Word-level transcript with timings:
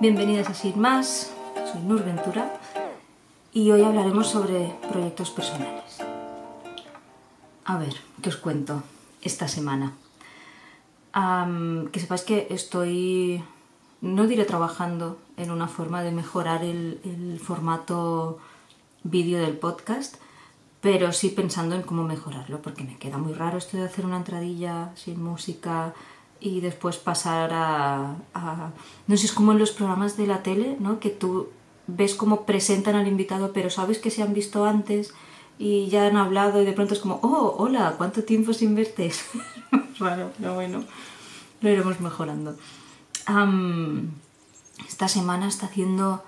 Bienvenidas 0.00 0.48
a 0.48 0.54
Sin 0.54 0.78
Más, 0.78 1.32
soy 1.72 1.82
Nur 1.82 2.04
Ventura 2.04 2.54
y 3.52 3.72
hoy 3.72 3.82
hablaremos 3.82 4.28
sobre 4.28 4.72
proyectos 4.92 5.30
personales. 5.32 5.98
A 7.64 7.78
ver, 7.78 7.94
¿qué 8.22 8.28
os 8.28 8.36
cuento 8.36 8.84
esta 9.22 9.48
semana? 9.48 9.94
Que 11.90 11.98
sepáis 11.98 12.22
que 12.22 12.46
estoy, 12.50 13.42
no 14.00 14.28
diré 14.28 14.44
trabajando 14.44 15.18
en 15.36 15.50
una 15.50 15.66
forma 15.66 16.04
de 16.04 16.12
mejorar 16.12 16.62
el, 16.62 17.00
el 17.02 17.40
formato 17.40 18.38
vídeo 19.02 19.40
del 19.40 19.58
podcast, 19.58 20.14
pero 20.80 21.12
sí 21.12 21.30
pensando 21.30 21.74
en 21.74 21.82
cómo 21.82 22.04
mejorarlo, 22.04 22.62
porque 22.62 22.84
me 22.84 22.98
queda 22.98 23.18
muy 23.18 23.32
raro 23.32 23.58
esto 23.58 23.76
de 23.76 23.86
hacer 23.86 24.06
una 24.06 24.18
entradilla 24.18 24.92
sin 24.94 25.20
música 25.20 25.92
y 26.40 26.60
después 26.60 26.96
pasar 26.96 27.50
a, 27.52 28.16
no 29.06 29.16
sé, 29.16 29.26
es 29.26 29.32
como 29.32 29.52
en 29.52 29.58
los 29.58 29.72
programas 29.72 30.16
de 30.16 30.26
la 30.26 30.42
tele, 30.42 30.76
¿no? 30.78 31.00
Que 31.00 31.10
tú 31.10 31.48
ves 31.86 32.14
cómo 32.14 32.44
presentan 32.44 32.94
al 32.94 33.08
invitado, 33.08 33.52
pero 33.52 33.70
sabes 33.70 33.98
que 33.98 34.10
se 34.10 34.22
han 34.22 34.34
visto 34.34 34.64
antes 34.64 35.14
y 35.58 35.88
ya 35.88 36.06
han 36.06 36.16
hablado 36.16 36.62
y 36.62 36.64
de 36.64 36.72
pronto 36.72 36.94
es 36.94 37.00
como, 37.00 37.18
oh, 37.22 37.56
hola, 37.58 37.94
¿cuánto 37.98 38.22
tiempo 38.22 38.52
sin 38.52 38.74
verte? 38.74 39.12
Raro, 39.98 40.30
pero 40.38 40.54
bueno, 40.54 40.84
lo 41.60 41.70
iremos 41.70 42.00
mejorando. 42.00 42.56
Am, 43.26 44.12
esta 44.86 45.08
semana 45.08 45.48
está 45.48 45.66
haciendo 45.66 46.22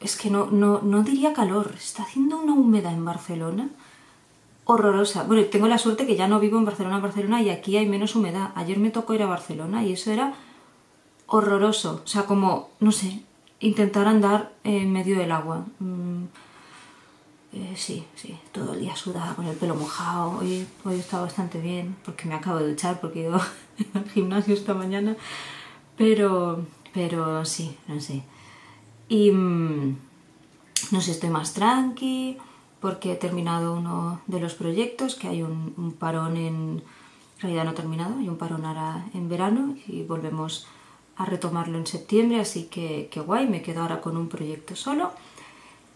es 0.00 0.16
que 0.16 0.30
no, 0.30 0.46
no, 0.50 0.80
no 0.82 1.02
diría 1.02 1.32
calor, 1.32 1.72
está 1.76 2.02
haciendo 2.02 2.38
una 2.38 2.52
humedad 2.52 2.92
en 2.92 3.04
Barcelona 3.04 3.70
horrorosa. 4.64 5.24
Bueno, 5.24 5.44
tengo 5.46 5.68
la 5.68 5.78
suerte 5.78 6.06
que 6.06 6.16
ya 6.16 6.28
no 6.28 6.40
vivo 6.40 6.58
en 6.58 6.64
Barcelona, 6.64 6.98
Barcelona 6.98 7.42
y 7.42 7.50
aquí 7.50 7.76
hay 7.76 7.86
menos 7.86 8.16
humedad. 8.16 8.52
Ayer 8.54 8.78
me 8.78 8.90
tocó 8.90 9.14
ir 9.14 9.22
a 9.22 9.26
Barcelona 9.26 9.84
y 9.84 9.92
eso 9.92 10.10
era 10.10 10.34
horroroso. 11.26 12.02
O 12.04 12.06
sea, 12.06 12.24
como, 12.24 12.70
no 12.80 12.92
sé, 12.92 13.22
intentar 13.60 14.06
andar 14.06 14.52
en 14.64 14.92
medio 14.92 15.18
del 15.18 15.32
agua. 15.32 15.66
Mm, 15.78 16.24
eh, 17.52 17.74
sí, 17.76 18.04
sí, 18.16 18.36
todo 18.52 18.74
el 18.74 18.80
día 18.80 18.96
sudada 18.96 19.34
con 19.34 19.46
el 19.46 19.56
pelo 19.56 19.74
mojado. 19.74 20.38
Hoy, 20.38 20.66
hoy 20.84 20.98
está 20.98 21.20
bastante 21.20 21.60
bien 21.60 21.96
porque 22.04 22.26
me 22.26 22.34
acabo 22.34 22.58
de 22.58 22.70
duchar 22.70 23.00
porque 23.00 23.20
he 23.20 23.28
ido 23.28 23.40
al 23.94 24.08
gimnasio 24.10 24.54
esta 24.54 24.74
mañana. 24.74 25.16
Pero, 25.96 26.66
pero 26.92 27.44
sí, 27.44 27.76
no 27.86 28.00
sé. 28.00 28.22
Y 29.08 29.30
mm, 29.30 29.96
no 30.90 31.00
sé, 31.00 31.10
estoy 31.10 31.30
más 31.30 31.52
tranqui 31.52 32.38
porque 32.84 33.12
he 33.12 33.16
terminado 33.16 33.72
uno 33.72 34.20
de 34.26 34.40
los 34.40 34.52
proyectos, 34.52 35.14
que 35.14 35.26
hay 35.26 35.42
un, 35.42 35.96
parón 35.98 36.36
en, 36.36 36.82
realidad 37.40 37.64
no 37.64 37.70
he 37.70 37.74
terminado, 37.74 38.18
hay 38.18 38.28
un 38.28 38.36
parón 38.36 38.66
ahora 38.66 39.06
en 39.14 39.30
verano 39.30 39.74
y 39.86 40.02
volvemos 40.02 40.66
a 41.16 41.24
retomarlo 41.24 41.78
en 41.78 41.86
septiembre, 41.86 42.40
así 42.40 42.64
que, 42.64 43.08
que 43.10 43.20
guay, 43.20 43.48
me 43.48 43.62
quedo 43.62 43.80
ahora 43.80 44.02
con 44.02 44.18
un 44.18 44.28
proyecto 44.28 44.76
solo 44.76 45.12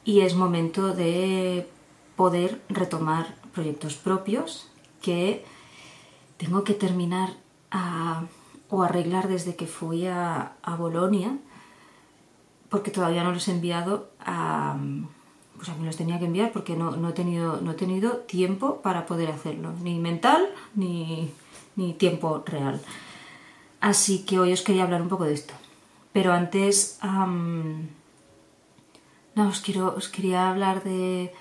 y 0.02 0.20
es 0.20 0.34
momento 0.34 0.94
de 0.94 1.68
poder 2.16 2.62
retomar 2.70 3.34
proyectos 3.52 3.96
propios 3.96 4.70
que 5.02 5.44
tengo 6.38 6.64
que 6.64 6.72
terminar 6.72 7.34
o 8.70 8.82
arreglar 8.82 9.28
desde 9.28 9.56
que 9.56 9.66
fui 9.66 10.06
a, 10.06 10.54
a 10.62 10.76
Bolonia 10.76 11.36
porque 12.70 12.90
todavía 12.90 13.24
no 13.24 13.32
los 13.32 13.46
he 13.48 13.50
enviado 13.50 14.08
a 14.20 14.78
pues 15.58 15.68
a 15.68 15.74
mí 15.74 15.84
los 15.84 15.96
tenía 15.96 16.18
que 16.18 16.24
enviar 16.24 16.52
porque 16.52 16.74
no, 16.76 16.92
no 16.96 17.10
he 17.10 17.12
tenido 17.12 17.60
no 17.60 17.72
he 17.72 17.74
tenido 17.74 18.18
tiempo 18.18 18.80
para 18.80 19.04
poder 19.06 19.30
hacerlo. 19.30 19.72
Ni 19.82 19.98
mental 19.98 20.48
ni, 20.74 21.30
ni 21.76 21.92
tiempo 21.92 22.42
real. 22.46 22.80
Así 23.80 24.24
que 24.24 24.38
hoy 24.38 24.52
os 24.52 24.62
quería 24.62 24.84
hablar 24.84 25.02
un 25.02 25.08
poco 25.08 25.24
de 25.24 25.34
esto. 25.34 25.54
Pero 26.12 26.32
antes 26.32 26.98
no 29.34 29.48
os 29.48 29.60
quiero 29.60 29.94
os 29.94 30.08
quería 30.08 30.48
hablar 30.50 30.82
de 30.82 31.32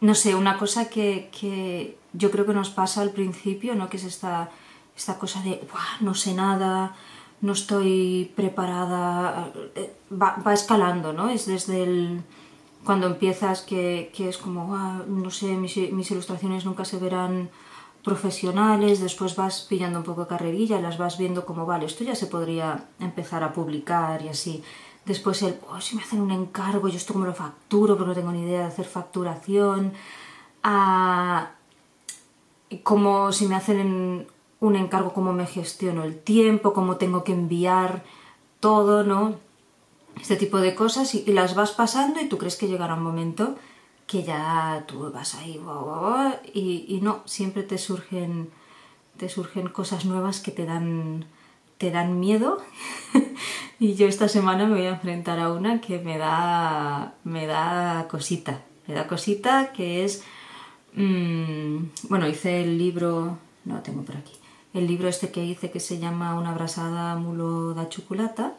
no 0.00 0.14
sé, 0.14 0.34
una 0.34 0.58
cosa 0.58 0.88
que, 0.88 1.30
que 1.38 1.98
yo 2.12 2.30
creo 2.30 2.46
que 2.46 2.52
nos 2.52 2.70
pasa 2.70 3.00
al 3.02 3.10
principio, 3.10 3.74
¿no? 3.74 3.88
Que 3.88 3.96
es 3.96 4.04
esta, 4.04 4.50
esta 4.96 5.18
cosa 5.18 5.42
de, 5.42 5.66
"Buah, 5.70 6.00
no 6.00 6.14
sé 6.14 6.34
nada, 6.34 6.94
no 7.40 7.52
estoy 7.52 8.32
preparada, 8.34 9.52
eh, 9.74 9.92
va, 10.10 10.36
va 10.46 10.54
escalando, 10.54 11.12
¿no? 11.12 11.28
Es 11.28 11.46
desde 11.46 11.82
el, 11.82 12.22
cuando 12.84 13.06
empiezas 13.06 13.62
que, 13.62 14.10
que 14.14 14.28
es 14.28 14.38
como, 14.38 14.74
"Ah, 14.76 15.02
no 15.06 15.30
sé, 15.30 15.56
mis, 15.56 15.76
ilustraciones 15.76 16.64
nunca 16.64 16.84
se 16.84 16.98
verán 16.98 17.50
profesionales, 18.02 19.00
después 19.00 19.34
vas 19.34 19.62
pillando 19.68 19.98
un 19.98 20.04
poco 20.04 20.22
de 20.22 20.28
carrerilla, 20.28 20.80
las 20.80 20.96
vas 20.96 21.18
viendo 21.18 21.44
como, 21.44 21.66
vale, 21.66 21.86
esto 21.86 22.04
ya 22.04 22.14
se 22.14 22.26
podría 22.26 22.84
empezar 23.00 23.42
a 23.42 23.52
publicar 23.52 24.22
y 24.22 24.28
así. 24.28 24.62
Después 25.04 25.42
el, 25.42 25.58
oh, 25.68 25.80
si 25.80 25.96
me 25.96 26.02
hacen 26.02 26.20
un 26.20 26.30
encargo, 26.30 26.88
yo 26.88 26.96
esto 26.96 27.12
cómo 27.12 27.26
lo 27.26 27.34
facturo, 27.34 27.96
porque 27.96 28.08
no 28.10 28.14
tengo 28.14 28.32
ni 28.32 28.42
idea 28.42 28.60
de 28.60 28.66
hacer 28.66 28.86
facturación. 28.86 29.92
A 30.62 31.50
como 32.82 33.32
si 33.32 33.46
me 33.46 33.54
hacen 33.54 34.26
un 34.60 34.76
encargo, 34.76 35.12
cómo 35.12 35.32
me 35.32 35.46
gestiono 35.46 36.04
el 36.04 36.18
tiempo, 36.18 36.72
cómo 36.72 36.96
tengo 36.96 37.24
que 37.24 37.32
enviar 37.32 38.04
todo, 38.60 39.04
¿no? 39.04 39.36
Este 40.20 40.36
tipo 40.36 40.58
de 40.58 40.74
cosas 40.74 41.14
y, 41.14 41.24
las 41.32 41.54
vas 41.54 41.72
pasando 41.72 42.20
y 42.20 42.28
tú 42.28 42.38
crees 42.38 42.56
que 42.56 42.68
llegará 42.68 42.94
un 42.94 43.02
momento 43.02 43.56
que 44.06 44.22
ya 44.22 44.84
tú 44.86 45.10
vas 45.12 45.34
ahí 45.34 45.60
y, 46.54 46.86
y 46.88 47.00
no, 47.02 47.22
siempre 47.26 47.62
te 47.62 47.76
surgen, 47.76 48.50
te 49.16 49.28
surgen 49.28 49.68
cosas 49.68 50.04
nuevas 50.04 50.40
que 50.40 50.52
te 50.52 50.64
dan, 50.64 51.26
te 51.76 51.90
dan 51.90 52.18
miedo 52.18 52.62
y 53.78 53.94
yo 53.94 54.06
esta 54.06 54.28
semana 54.28 54.66
me 54.66 54.76
voy 54.76 54.86
a 54.86 54.90
enfrentar 54.90 55.38
a 55.40 55.52
una 55.52 55.80
que 55.80 55.98
me 55.98 56.18
da, 56.18 57.14
me 57.24 57.46
da 57.46 58.06
cosita, 58.08 58.62
me 58.86 58.94
da 58.94 59.06
cosita 59.06 59.72
que 59.72 60.04
es 60.04 60.24
Mm, 60.96 61.90
bueno, 62.08 62.26
hice 62.26 62.62
el 62.62 62.78
libro, 62.78 63.38
no 63.66 63.74
lo 63.74 63.80
tengo 63.82 64.02
por 64.02 64.16
aquí, 64.16 64.32
el 64.76 64.86
libro 64.86 65.08
este 65.08 65.30
que 65.30 65.44
hice 65.44 65.70
que 65.70 65.80
se 65.80 65.98
llama 65.98 66.34
Una 66.38 66.50
abrasada 66.50 67.16
mulo 67.16 67.74
da 67.74 67.88
chocolata, 67.88 68.54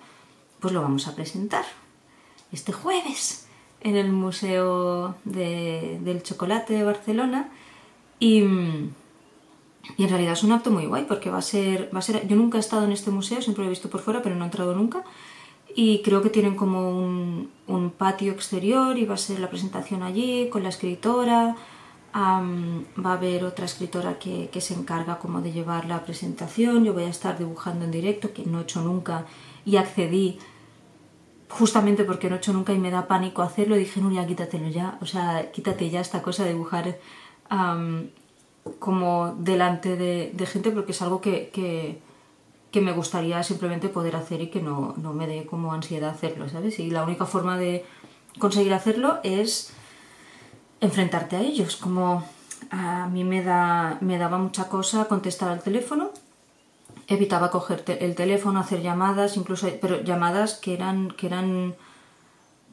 pues 0.59 0.73
lo 0.73 0.81
vamos 0.81 1.07
a 1.07 1.15
presentar 1.15 1.65
este 2.51 2.71
jueves 2.73 3.47
en 3.81 3.95
el 3.95 4.11
Museo 4.11 5.15
de- 5.25 5.99
del 6.01 6.23
Chocolate 6.23 6.73
de 6.73 6.83
Barcelona 6.83 7.49
y, 8.19 8.39
y 9.97 10.03
en 10.03 10.09
realidad 10.09 10.33
es 10.33 10.43
un 10.43 10.51
acto 10.51 10.71
muy 10.71 10.85
guay 10.85 11.05
porque 11.07 11.29
va 11.29 11.37
a 11.37 11.41
ser, 11.41 11.89
va 11.93 11.99
a 11.99 12.01
ser, 12.01 12.27
yo 12.27 12.35
nunca 12.35 12.57
he 12.57 12.61
estado 12.61 12.83
en 12.85 12.91
este 12.91 13.11
museo, 13.11 13.41
siempre 13.41 13.63
lo 13.63 13.67
he 13.67 13.75
visto 13.77 13.89
por 13.89 14.01
fuera, 14.01 14.21
pero 14.21 14.35
no 14.35 14.43
he 14.43 14.47
entrado 14.47 14.73
nunca. 14.75 15.03
Y 15.75 16.01
creo 16.01 16.21
que 16.23 16.29
tienen 16.31 16.55
como 16.55 16.89
un 16.89 17.91
patio 17.95 18.31
exterior 18.31 18.97
y 18.97 19.05
va 19.05 19.13
a 19.13 19.17
ser 19.17 19.39
la 19.39 19.49
presentación 19.49 20.01
allí 20.01 20.49
con 20.49 20.63
la 20.63 20.69
escritora. 20.69 21.55
Am, 22.13 22.85
va 23.03 23.11
a 23.11 23.13
haber 23.13 23.43
otra 23.43 23.65
escritora 23.65 24.17
que, 24.17 24.49
se 24.59 24.73
encarga 24.73 25.19
como 25.19 25.41
de 25.41 25.51
llevar 25.51 25.85
la 25.85 26.03
presentación. 26.03 26.83
Yo 26.83 26.93
voy 26.93 27.03
a 27.03 27.09
estar 27.09 27.37
dibujando 27.37 27.85
en 27.85 27.91
directo, 27.91 28.33
que 28.33 28.45
no 28.45 28.59
he 28.59 28.63
hecho 28.63 28.81
nunca, 28.81 29.25
y 29.65 29.77
accedí 29.77 30.39
justamente 31.49 32.03
porque 32.03 32.29
no 32.29 32.35
he 32.35 32.37
hecho 32.39 32.53
nunca 32.53 32.73
y 32.73 32.79
me 32.79 32.91
da 32.91 33.07
pánico 33.07 33.41
hacerlo, 33.41 33.75
dije, 33.75 34.01
Nuria, 34.01 34.25
quítatelo 34.27 34.69
ya, 34.69 34.97
o 35.01 35.05
sea, 35.05 35.51
quítate 35.51 35.89
ya 35.89 36.01
esta 36.01 36.21
cosa 36.21 36.43
de 36.43 36.53
dibujar 36.53 36.97
am, 37.49 38.09
como 38.79 39.35
delante 39.37 39.95
de, 39.95 40.31
de 40.33 40.45
gente 40.45 40.71
porque 40.71 40.91
es 40.91 41.01
algo 41.01 41.21
que, 41.21 41.49
que, 41.53 42.01
que 42.71 42.81
me 42.81 42.91
gustaría 42.91 43.41
simplemente 43.43 43.89
poder 43.89 44.15
hacer 44.15 44.41
y 44.41 44.47
que 44.47 44.61
no, 44.61 44.93
no 44.97 45.13
me 45.13 45.27
dé 45.27 45.45
como 45.45 45.73
ansiedad 45.73 46.09
hacerlo, 46.09 46.49
¿sabes? 46.49 46.79
Y 46.79 46.89
la 46.91 47.03
única 47.03 47.25
forma 47.25 47.57
de 47.57 47.85
conseguir 48.39 48.73
hacerlo 48.73 49.19
es 49.23 49.73
enfrentarte 50.81 51.35
a 51.35 51.41
ellos, 51.41 51.75
como 51.75 52.23
a 52.69 53.07
mí 53.07 53.23
me, 53.23 53.43
da, 53.43 53.97
me 54.01 54.17
daba 54.17 54.37
mucha 54.37 54.67
cosa 54.67 55.05
contestar 55.05 55.49
al 55.49 55.61
teléfono, 55.61 56.11
evitaba 57.07 57.51
coger 57.51 57.83
el 57.99 58.15
teléfono, 58.15 58.59
hacer 58.59 58.81
llamadas, 58.81 59.37
incluso, 59.37 59.67
pero 59.81 60.01
llamadas 60.03 60.55
que 60.55 60.73
eran, 60.73 61.11
que 61.11 61.27
eran 61.27 61.75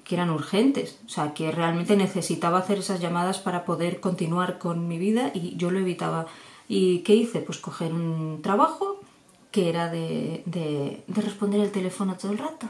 que 0.04 0.16
eran 0.16 0.30
urgentes, 0.30 0.98
o 1.06 1.08
sea, 1.08 1.32
que 1.32 1.50
realmente 1.50 1.96
necesitaba 1.96 2.58
hacer 2.58 2.78
esas 2.78 3.00
llamadas 3.00 3.38
para 3.38 3.64
poder 3.64 4.00
continuar 4.00 4.58
con 4.58 4.86
mi 4.86 4.98
vida 4.98 5.30
y 5.34 5.56
yo 5.56 5.70
lo 5.70 5.78
evitaba. 5.78 6.26
¿Y 6.68 6.98
qué 7.00 7.14
hice? 7.14 7.40
Pues 7.40 7.58
coger 7.58 7.92
un 7.92 8.40
trabajo 8.42 9.00
que 9.50 9.70
era 9.70 9.90
de, 9.90 10.42
de, 10.44 11.02
de 11.06 11.22
responder 11.22 11.60
el 11.60 11.72
teléfono 11.72 12.16
todo 12.16 12.32
el 12.32 12.38
rato. 12.38 12.68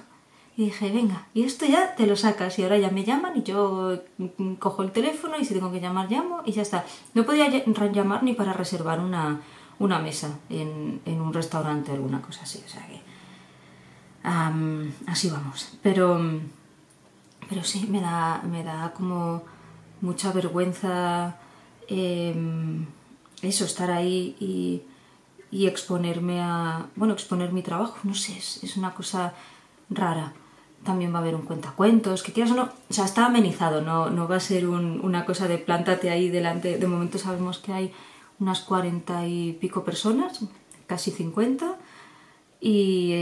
Y 0.57 0.67
dije, 0.67 0.93
venga, 0.93 1.27
y 1.35 1.43
esto 1.43 1.67
ya 1.67 1.97
te 1.97 2.07
lo 2.07 2.15
sacas 2.15 2.59
y 2.59 2.63
ahora 2.63 2.79
ya 2.79 2.91
me 2.91 3.03
llaman 3.05 3.37
y 3.37 3.43
yo 3.43 4.01
mm, 4.19 4.55
cojo 4.55 4.83
el 4.85 4.93
teléfono 4.93 5.37
y 5.37 5.45
si 5.45 5.53
tengo 5.55 5.73
que 5.73 5.81
llamar 5.81 6.09
llamo 6.11 6.43
y 6.47 6.53
ya 6.53 6.63
está. 6.63 6.85
No 7.15 7.25
podía 7.25 7.49
ll- 7.49 7.93
llamar 7.93 8.23
ni 8.23 8.35
para 8.35 8.53
reservar 8.53 9.01
una, 9.01 9.41
una 9.81 9.99
mesa 9.99 10.39
en, 10.49 11.01
en 11.07 11.21
un 11.21 11.33
restaurante 11.35 11.91
o 11.91 11.95
alguna 11.95 12.23
cosa 12.23 12.43
así, 12.45 12.63
o 12.65 12.69
sea 12.69 12.87
que 12.87 13.01
así 15.07 15.29
vamos. 15.31 15.77
Pero, 15.83 16.21
pero 17.49 17.63
sí, 17.65 17.87
me 17.91 18.01
da, 18.01 18.41
me 18.45 18.63
da 18.63 18.93
como 18.95 19.43
mucha 20.01 20.33
vergüenza 20.33 21.37
em, 21.89 22.87
eso, 23.43 23.65
estar 23.65 23.91
ahí 23.91 24.37
y, 24.41 24.83
y 25.51 25.67
exponerme 25.67 26.41
a, 26.41 26.87
bueno, 26.97 27.15
exponer 27.15 27.53
mi 27.53 27.63
trabajo, 27.63 27.97
no 28.05 28.15
sé, 28.15 28.37
es, 28.39 28.77
una 28.77 28.95
cosa 28.95 29.35
rara. 29.91 30.33
También 30.85 31.13
va 31.13 31.19
a 31.19 31.23
haber 31.23 31.35
un 31.35 31.43
cuentacuentos, 31.43 32.23
que 32.23 32.33
quieras 32.33 32.53
o 32.53 32.57
no, 32.57 32.65
o 32.65 32.93
sea, 32.93 33.07
está 33.07 33.27
amenizado, 33.27 33.81
no, 33.81 34.11
no 34.11 34.29
va 34.29 34.37
a 34.37 34.41
ser 34.41 34.69
una 34.69 35.25
cosa 35.25 35.49
de 35.49 35.59
plántate 35.59 36.11
ahí 36.11 36.29
delante. 36.29 36.79
De 36.79 36.87
momento 36.87 37.19
sabemos 37.19 37.59
que 37.59 37.73
hay 37.73 37.93
unas 38.39 38.61
cuarenta 38.61 39.27
y 39.27 39.55
pico 39.55 39.85
personas, 39.85 40.41
casi 40.87 41.11
cincuenta, 41.11 41.77
y, 42.61 43.13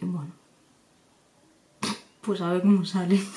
y 0.00 0.04
bueno, 0.04 0.32
pues 2.20 2.40
a 2.40 2.52
ver 2.52 2.62
cómo 2.62 2.84
sale. 2.84 3.20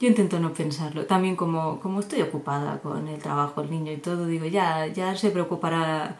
Yo 0.00 0.06
intento 0.06 0.38
no 0.38 0.52
pensarlo. 0.52 1.06
También 1.06 1.34
como, 1.34 1.80
como 1.80 1.98
estoy 2.00 2.22
ocupada 2.22 2.80
con 2.80 3.08
el 3.08 3.20
trabajo, 3.20 3.62
el 3.62 3.70
niño 3.70 3.90
y 3.92 3.96
todo, 3.96 4.26
digo, 4.26 4.46
ya, 4.46 4.86
ya 4.86 5.16
se 5.16 5.30
preocupará 5.30 6.18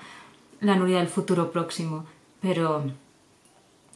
la 0.60 0.74
Nuria 0.74 0.98
del 0.98 1.06
futuro 1.08 1.52
próximo. 1.52 2.04
Pero 2.40 2.84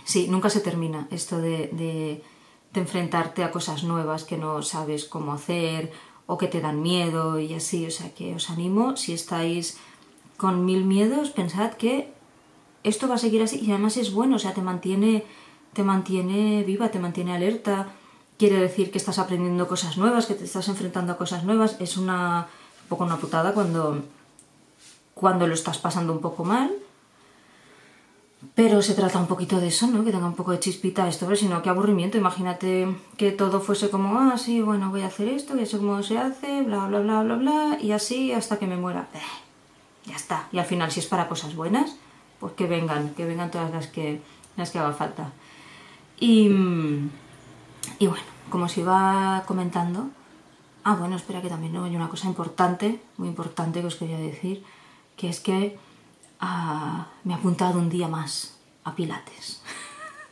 sí, 0.04 0.28
nunca 0.28 0.50
se 0.50 0.60
termina 0.60 1.08
esto 1.10 1.38
de, 1.38 1.68
de, 1.72 2.22
enfrentarte 2.74 3.44
a 3.44 3.50
cosas 3.50 3.84
nuevas 3.84 4.24
que 4.24 4.38
no 4.38 4.62
sabes 4.62 5.04
cómo 5.04 5.34
hacer 5.34 5.92
o 6.26 6.38
que 6.38 6.48
te 6.48 6.62
dan 6.62 6.80
miedo 6.80 7.38
y 7.38 7.54
así. 7.54 7.86
O 7.86 7.90
sea 7.90 8.14
que 8.14 8.34
os 8.34 8.48
animo, 8.48 8.96
si 8.96 9.12
estáis 9.12 9.78
con 10.38 10.64
mil 10.64 10.84
miedos, 10.84 11.30
pensad 11.30 11.72
que 11.74 12.12
esto 12.82 13.08
va 13.08 13.16
a 13.16 13.18
seguir 13.18 13.42
así 13.42 13.60
y 13.60 13.70
además 13.70 13.96
es 13.96 14.12
bueno, 14.12 14.36
o 14.36 14.38
sea, 14.38 14.54
te 14.54 14.62
mantiene, 14.62 15.24
te 15.74 15.82
mantiene 15.82 16.64
viva, 16.64 16.90
te 16.90 16.98
mantiene 16.98 17.34
alerta 17.34 17.92
quiere 18.42 18.58
decir 18.58 18.90
que 18.90 18.98
estás 18.98 19.20
aprendiendo 19.20 19.68
cosas 19.68 19.96
nuevas, 19.98 20.26
que 20.26 20.34
te 20.34 20.42
estás 20.42 20.66
enfrentando 20.66 21.12
a 21.12 21.16
cosas 21.16 21.44
nuevas. 21.44 21.76
Es 21.78 21.96
una 21.96 22.48
un 22.82 22.88
poco 22.88 23.04
una 23.04 23.16
putada 23.16 23.54
cuando, 23.54 24.02
cuando 25.14 25.46
lo 25.46 25.54
estás 25.54 25.78
pasando 25.78 26.12
un 26.12 26.20
poco 26.20 26.42
mal. 26.42 26.72
Pero 28.54 28.82
se 28.82 28.94
trata 28.94 29.18
un 29.18 29.26
poquito 29.26 29.60
de 29.60 29.68
eso, 29.68 29.86
¿no? 29.86 30.04
Que 30.04 30.10
tenga 30.10 30.26
un 30.26 30.34
poco 30.34 30.50
de 30.50 30.60
chispita 30.60 31.08
esto, 31.08 31.26
pero 31.26 31.36
si 31.36 31.46
no, 31.46 31.62
qué 31.62 31.70
aburrimiento. 31.70 32.18
Imagínate 32.18 32.86
que 33.16 33.30
todo 33.30 33.60
fuese 33.60 33.88
como, 33.88 34.18
ah, 34.18 34.36
sí, 34.36 34.60
bueno, 34.60 34.90
voy 34.90 35.02
a 35.02 35.06
hacer 35.06 35.28
esto, 35.28 35.56
ya 35.56 35.64
sé 35.64 35.78
cómo 35.78 36.02
se 36.02 36.18
hace, 36.18 36.62
bla, 36.62 36.86
bla, 36.86 37.00
bla, 37.00 37.22
bla, 37.22 37.36
bla, 37.36 37.78
y 37.80 37.92
así 37.92 38.32
hasta 38.32 38.58
que 38.58 38.66
me 38.66 38.76
muera. 38.76 39.08
Eh, 39.14 39.18
ya 40.06 40.16
está. 40.16 40.48
Y 40.52 40.58
al 40.58 40.66
final, 40.66 40.90
si 40.90 41.00
es 41.00 41.06
para 41.06 41.28
cosas 41.28 41.54
buenas, 41.54 41.96
pues 42.40 42.52
que 42.54 42.66
vengan, 42.66 43.14
que 43.14 43.24
vengan 43.24 43.50
todas 43.50 43.70
las 43.70 43.86
que, 43.86 44.20
las 44.56 44.70
que 44.70 44.78
haga 44.80 44.92
falta. 44.92 45.30
Y, 46.18 46.48
y 47.98 48.06
bueno, 48.06 48.24
como 48.50 48.68
se 48.68 48.80
iba 48.80 49.44
comentando, 49.46 50.10
ah, 50.84 50.96
bueno, 50.96 51.16
espera 51.16 51.40
que 51.40 51.48
también 51.48 51.72
¿no? 51.72 51.84
hay 51.84 51.96
una 51.96 52.08
cosa 52.08 52.26
importante, 52.26 53.00
muy 53.16 53.28
importante 53.28 53.80
que 53.80 53.86
os 53.86 53.96
quería 53.96 54.18
decir, 54.18 54.64
que 55.16 55.28
es 55.28 55.40
que 55.40 55.78
ah, 56.42 57.06
me 57.24 57.32
he 57.32 57.36
apuntado 57.36 57.78
un 57.78 57.88
día 57.88 58.08
más 58.08 58.58
a 58.84 58.94
Pilates. 58.94 59.62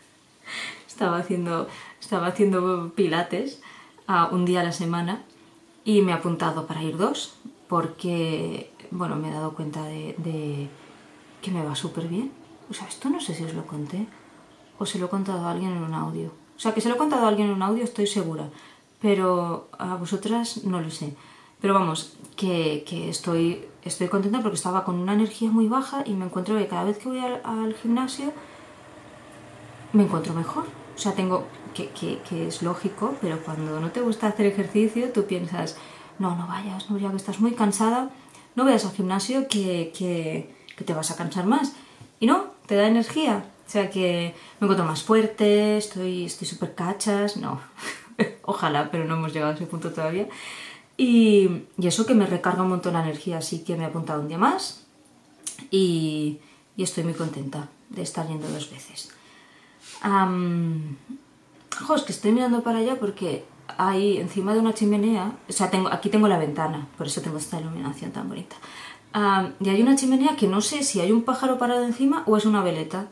estaba, 0.87 1.17
haciendo, 1.17 1.69
estaba 1.99 2.27
haciendo 2.27 2.93
Pilates 2.95 3.63
ah, 4.07 4.29
un 4.31 4.45
día 4.45 4.61
a 4.61 4.65
la 4.65 4.73
semana 4.73 5.23
y 5.83 6.03
me 6.03 6.13
he 6.13 6.15
apuntado 6.15 6.67
para 6.67 6.83
ir 6.83 6.99
dos 6.99 7.37
porque, 7.67 8.71
bueno, 8.91 9.17
me 9.17 9.31
he 9.31 9.33
dado 9.33 9.55
cuenta 9.55 9.83
de 9.85 10.69
que 11.41 11.51
me 11.51 11.65
va 11.65 11.75
súper 11.75 12.09
bien. 12.09 12.31
O 12.69 12.75
sea, 12.75 12.87
esto 12.87 13.09
no 13.09 13.21
sé 13.23 13.35
si 13.35 13.45
os 13.45 13.55
lo 13.55 13.67
conté 13.67 14.07
o 14.79 14.85
se 14.85 14.99
lo 14.99 15.07
he 15.07 15.09
contado 15.09 15.47
a 15.47 15.53
alguien 15.53 15.73
en 15.73 15.83
un 15.83 15.95
audio 15.95 16.31
o 16.61 16.63
sea, 16.63 16.75
que 16.75 16.83
se 16.83 16.91
lo 16.91 16.97
he 16.97 16.99
contado 16.99 17.25
a 17.25 17.29
alguien 17.29 17.49
en 17.49 17.55
un 17.55 17.63
audio, 17.63 17.83
estoy 17.83 18.07
segura. 18.07 18.51
Pero 19.01 19.71
a 19.79 19.97
vosotras 19.97 20.63
no 20.65 20.83
lo 20.83 20.91
sé. 20.91 21.17
Pero 21.61 21.75
vamos, 21.75 22.17
que, 22.37 22.85
estoy, 23.09 23.65
estoy 23.85 24.09
contenta 24.09 24.41
porque 24.41 24.57
estaba 24.57 24.85
con 24.85 24.97
una 24.97 25.13
energía 25.13 25.51
muy 25.51 25.69
baja 25.69 26.03
y 26.07 26.15
me 26.15 26.25
encuentro 26.25 26.57
que 26.57 26.67
cada 26.67 26.85
vez 26.85 26.99
que 26.99 27.09
voy 27.09 27.19
al, 27.19 27.75
gimnasio 27.75 28.33
me 29.93 30.05
encuentro 30.05 30.33
mejor. 30.33 30.65
O 30.97 30.99
sea, 30.99 31.13
tengo, 31.13 31.45
que, 31.75 31.89
que, 31.89 32.49
es 32.49 32.63
lógico, 32.63 33.15
pero 33.21 33.39
cuando 33.43 33.81
no 33.81 33.91
te 33.91 34.01
gusta 34.01 34.29
hacer 34.29 34.47
ejercicio, 34.47 35.11
tú 35.11 35.25
piensas, 35.25 35.77
no, 36.19 36.35
no 36.37 36.47
vayas, 36.47 36.91
no, 36.91 36.99
ya 36.99 37.11
que 37.11 37.17
estás 37.17 37.41
muy 37.41 37.53
cansada, 37.53 38.11
no 38.55 38.65
vayas 38.65 38.85
al 38.87 38.93
gimnasio 38.93 39.49
que, 39.49 39.93
que, 39.97 40.55
que 40.77 40.85
te 40.85 40.95
vas 40.95 41.11
a 41.11 41.17
cansar 41.17 41.47
más. 41.47 41.75
Y 42.21 42.27
no, 42.27 42.47
te 42.67 42.77
da 42.77 42.87
energía. 42.87 43.45
O 43.67 43.71
sea 43.71 43.89
que 43.89 44.35
me 44.59 44.65
encuentro 44.65 44.85
más 44.85 45.03
fuerte, 45.03 45.77
estoy 45.77 46.29
súper 46.29 46.75
cachas, 46.75 47.37
no, 47.37 47.61
ojalá, 48.43 48.91
pero 48.91 49.05
no 49.05 49.15
hemos 49.15 49.33
llegado 49.33 49.53
a 49.53 49.55
ese 49.55 49.67
punto 49.67 49.93
todavía. 49.93 50.27
Y, 51.01 51.65
eso 51.79 52.05
que 52.05 52.13
me 52.15 52.27
recarga 52.27 52.63
un 52.63 52.69
montón 52.69 52.93
la 52.93 53.01
energía, 53.03 53.39
así 53.39 53.65
que 53.65 53.75
me 53.75 53.85
he 53.85 53.87
apuntado 53.87 54.21
un 54.21 54.29
día 54.29 54.37
más 54.37 54.85
y, 55.71 56.41
estoy 56.77 57.05
muy 57.05 57.15
contenta 57.15 57.69
de 57.89 58.03
estar 58.03 58.29
yendo 58.29 58.47
dos 58.51 58.71
veces. 58.71 59.11
Um, 60.05 60.97
es 61.97 62.03
que 62.03 62.13
estoy 62.13 62.33
mirando 62.33 62.63
para 62.63 62.81
allá 62.81 62.97
porque 63.01 63.45
hay 63.79 64.19
encima 64.19 64.53
de 64.53 64.61
una 64.61 64.75
chimenea, 64.75 65.33
o 65.49 65.53
sea, 65.53 65.71
tengo, 65.71 65.89
aquí 65.89 66.11
tengo 66.11 66.29
la 66.29 66.39
ventana, 66.39 66.87
por 66.99 67.07
eso 67.07 67.23
tengo 67.23 67.39
esta 67.39 67.59
iluminación 67.59 68.13
tan 68.13 68.29
bonita. 68.29 68.57
y 69.59 69.69
hay 69.71 69.81
una 69.81 69.97
chimenea 69.97 70.37
que 70.37 70.49
no 70.49 70.61
sé 70.61 70.83
si 70.83 71.01
hay 71.01 71.13
un 71.13 71.23
pájaro 71.23 71.57
parado 71.59 71.83
encima 71.85 72.25
o 72.27 72.37
es 72.37 72.45
una 72.45 72.63
veleta 72.63 73.09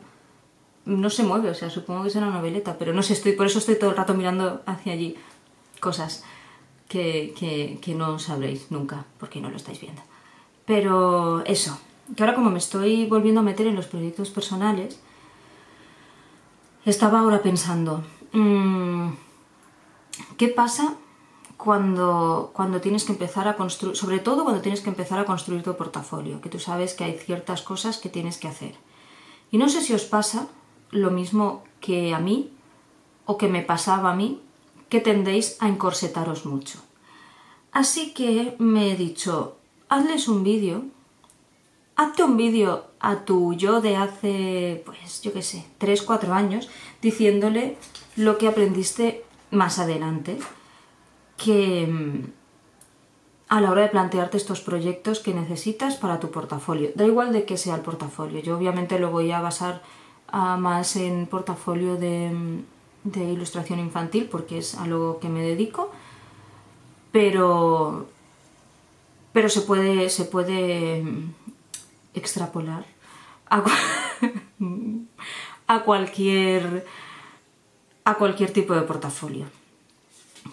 no 0.85 1.09
se 1.09 1.23
mueve, 1.23 1.49
o 1.49 1.55
sea, 1.55 1.69
supongo 1.69 2.03
que 2.03 2.09
será 2.11 2.27
una 2.27 2.41
veleta, 2.41 2.77
pero 2.77 2.93
no 2.93 3.01
sé, 3.01 3.13
estoy, 3.13 3.33
por 3.33 3.47
eso 3.47 3.59
estoy 3.59 3.75
todo 3.75 3.91
el 3.91 3.97
rato 3.97 4.13
mirando 4.13 4.61
hacia 4.65 4.93
allí 4.93 5.15
cosas 5.79 6.23
que, 6.89 7.77
que, 7.79 7.95
no 7.95 8.17
sabréis 8.17 8.71
nunca, 8.71 9.05
porque 9.19 9.39
no 9.39 9.49
lo 9.49 9.57
estáis 9.57 9.79
viendo. 9.79 10.01
Pero 10.65 11.45
eso, 11.45 11.79
que 12.15 12.23
ahora 12.23 12.35
como 12.35 12.49
me 12.49 12.57
estoy 12.57 13.05
volviendo 13.05 13.41
a 13.41 13.43
meter 13.43 13.67
en 13.67 13.75
los 13.75 13.85
proyectos 13.85 14.31
personales, 14.31 14.99
estaba 16.85 17.19
ahora 17.19 17.41
pensando, 17.43 18.03
mm, 18.33 19.09
¿qué 20.37 20.47
pasa 20.47 20.95
cuando, 21.57 22.51
cuando 22.53 22.81
tienes 22.81 23.03
que 23.03 23.11
empezar 23.11 23.47
a 23.47 23.55
construir, 23.55 23.95
sobre 23.95 24.17
todo 24.19 24.43
cuando 24.43 24.61
tienes 24.61 24.81
que 24.81 24.89
empezar 24.89 25.19
a 25.19 25.25
construir 25.25 25.61
tu 25.61 25.77
portafolio, 25.77 26.41
que 26.41 26.49
tú 26.49 26.57
sabes 26.57 26.95
que 26.95 27.03
hay 27.03 27.13
ciertas 27.13 27.61
cosas 27.61 27.99
que 27.99 28.09
tienes 28.09 28.37
que 28.37 28.47
hacer? 28.47 28.75
Y 29.51 29.59
no 29.59 29.69
sé 29.69 29.81
si 29.81 29.93
os 29.93 30.05
pasa, 30.05 30.47
lo 30.89 31.11
mismo 31.11 31.63
que 31.81 32.15
a 32.15 32.19
mí 32.19 32.51
o 33.25 33.37
que 33.37 33.47
me 33.47 33.61
pasaba 33.61 34.11
a 34.11 34.15
mí, 34.15 34.41
que 34.89 34.99
tendéis 34.99 35.57
a 35.59 35.69
encorsetaros 35.69 36.45
mucho. 36.45 36.79
Así 37.71 38.13
que 38.13 38.55
me 38.57 38.91
he 38.91 38.95
dicho, 38.95 39.57
hazles 39.87 40.27
un 40.27 40.43
vídeo, 40.43 40.85
hazte 41.95 42.23
un 42.23 42.37
vídeo 42.37 42.85
a 42.99 43.23
tu 43.25 43.53
yo 43.53 43.81
de 43.81 43.95
hace, 43.95 44.81
pues 44.85 45.21
yo 45.21 45.31
qué 45.31 45.41
sé, 45.41 45.65
3, 45.77 46.01
4 46.01 46.33
años, 46.33 46.69
diciéndole 47.01 47.77
lo 48.15 48.37
que 48.37 48.47
aprendiste 48.47 49.23
más 49.51 49.79
adelante, 49.79 50.39
que 51.37 51.87
mm, 51.87 52.31
a 53.49 53.61
la 53.61 53.71
hora 53.71 53.83
de 53.83 53.89
plantearte 53.89 54.37
estos 54.37 54.61
proyectos 54.61 55.19
que 55.19 55.33
necesitas 55.33 55.95
para 55.95 56.19
tu 56.19 56.31
portafolio. 56.31 56.91
Da 56.95 57.05
igual 57.05 57.31
de 57.33 57.45
qué 57.45 57.57
sea 57.57 57.75
el 57.75 57.81
portafolio, 57.81 58.39
yo 58.41 58.57
obviamente 58.57 58.99
lo 58.99 59.11
voy 59.11 59.31
a 59.31 59.41
basar 59.41 59.81
más 60.31 60.95
en 60.95 61.25
portafolio 61.25 61.95
de, 61.95 62.61
ilustración 63.03 63.79
infantil 63.79 64.27
porque 64.29 64.57
es 64.57 64.75
a 64.75 64.85
lo 64.85 65.19
que 65.19 65.29
me 65.29 65.41
dedico, 65.41 65.91
pero, 67.11 68.07
pero 69.33 69.49
se, 69.49 69.61
puede, 69.61 70.09
se 70.09 70.25
puede 70.25 71.03
extrapolar 72.13 72.85
a, 73.49 73.63
a, 75.67 75.83
cualquier, 75.83 76.85
a 78.03 78.15
cualquier 78.15 78.51
tipo 78.51 78.73
de 78.73 78.81
portafolio. 78.81 79.45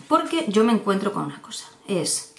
Porque 0.08 0.46
yo 0.48 0.64
me 0.64 0.72
encuentro 0.72 1.12
con 1.12 1.24
una 1.24 1.40
cosa, 1.42 1.66
es 1.88 2.34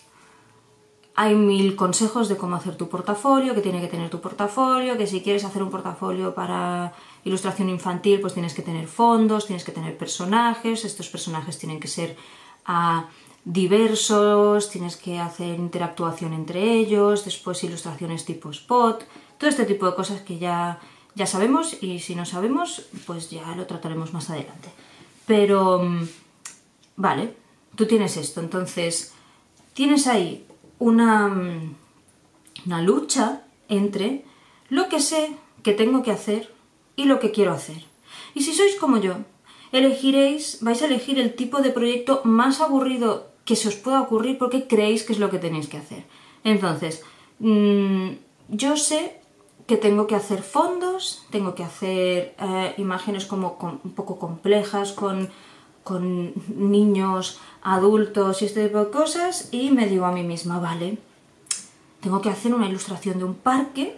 hay 1.20 1.34
mil 1.34 1.76
consejos 1.76 2.30
de 2.30 2.38
cómo 2.38 2.56
hacer 2.56 2.76
tu 2.76 2.90
portafolio, 2.90 3.56
que 3.56 3.62
tiene 3.62 3.82
que 3.82 3.88
tener 3.88 4.12
tu 4.12 4.22
portafolio, 4.22 4.98
que 4.98 5.08
si 5.08 5.22
quieres 5.22 5.44
hacer 5.44 5.64
un 5.64 5.72
portafolio 5.72 6.36
para 6.36 6.94
ilustración 7.24 7.70
infantil, 7.70 8.22
pues 8.22 8.34
tienes 8.34 8.54
que 8.54 8.62
tener 8.62 8.88
fondos, 8.88 9.46
tienes 9.46 9.64
que 9.64 9.72
tener 9.72 9.98
personajes, 9.98 10.86
estos 10.86 11.10
personajes 11.10 11.58
tienen 11.58 11.80
que 11.80 11.88
ser 11.88 12.16
ah, 12.66 13.08
diversos, 13.44 14.70
tienes 14.70 14.98
que 14.98 15.20
hacer 15.20 15.58
interactuación 15.58 16.34
entre 16.34 16.74
ellos, 16.74 17.24
después 17.24 17.64
ilustraciones 17.64 18.26
tipo 18.26 18.50
spot, 18.50 19.06
todo 19.38 19.50
este 19.50 19.66
tipo 19.66 19.86
de 19.86 19.96
cosas 19.96 20.22
que 20.22 20.38
ya, 20.38 20.80
ya 21.16 21.26
sabemos 21.26 21.82
y 21.82 22.00
si 22.00 22.16
no 22.16 22.26
sabemos, 22.26 22.88
pues 23.06 23.30
ya 23.30 23.56
lo 23.56 23.66
trataremos 23.66 24.14
más 24.14 24.30
adelante. 24.30 24.70
Pero, 25.26 25.80
mm, 25.84 26.08
vale, 26.98 27.36
tú 27.76 27.86
tienes 27.86 28.18
esto, 28.18 28.42
entonces 28.42 29.14
tienes 29.74 30.08
ahí 30.08 30.46
una, 30.80 31.34
una 32.66 32.82
lucha 32.82 33.44
entre 33.70 34.26
lo 34.70 34.90
que 34.90 35.00
sé 35.00 35.36
que 35.64 35.74
tengo 35.74 36.04
que 36.04 36.12
hacer 36.12 36.54
y 36.98 37.06
lo 37.06 37.22
que 37.22 37.32
quiero 37.32 37.54
hacer. 37.54 37.86
Y 38.34 38.42
si 38.42 38.54
sois 38.54 38.76
como 38.76 38.98
yo, 38.98 39.14
elegiréis, 39.72 40.60
vais 40.62 40.82
a 40.82 40.88
elegir 40.88 41.18
el 41.20 41.36
tipo 41.36 41.62
de 41.62 41.72
proyecto 41.72 42.22
más 42.26 42.60
aburrido 42.60 43.32
que 43.46 43.56
se 43.56 43.70
os 43.70 43.76
pueda 43.76 44.02
ocurrir 44.02 44.38
porque 44.38 44.68
creéis 44.68 45.04
que 45.04 45.14
es 45.14 45.20
lo 45.20 45.30
que 45.30 45.40
tenéis 45.40 45.70
que 45.70 45.78
hacer. 45.78 46.04
Entonces, 46.44 47.04
mm, 47.40 48.10
yo 48.50 48.76
sé 48.76 49.22
que 49.68 49.78
tengo 49.78 50.08
que 50.08 50.16
hacer 50.16 50.44
fondos, 50.44 51.26
tengo 51.30 51.56
que 51.56 51.64
hacer 51.64 52.36
eh, 52.40 52.74
imágenes 52.78 53.26
como 53.26 53.58
un 53.84 53.92
poco 53.92 54.18
complejas 54.18 54.92
con, 54.92 55.30
con 55.84 56.34
niños, 56.56 57.40
adultos 57.62 58.42
y 58.42 58.46
este 58.46 58.68
tipo 58.68 58.80
de 58.80 58.92
cosas 58.92 59.50
y 59.52 59.72
me 59.72 59.88
digo 59.88 60.06
a 60.06 60.12
mí 60.12 60.24
misma, 60.24 60.60
vale, 60.60 60.98
tengo 62.00 62.22
que 62.22 62.30
hacer 62.30 62.54
una 62.54 62.68
ilustración 62.68 63.20
de 63.20 63.26
un 63.26 63.36
parque 63.36 63.98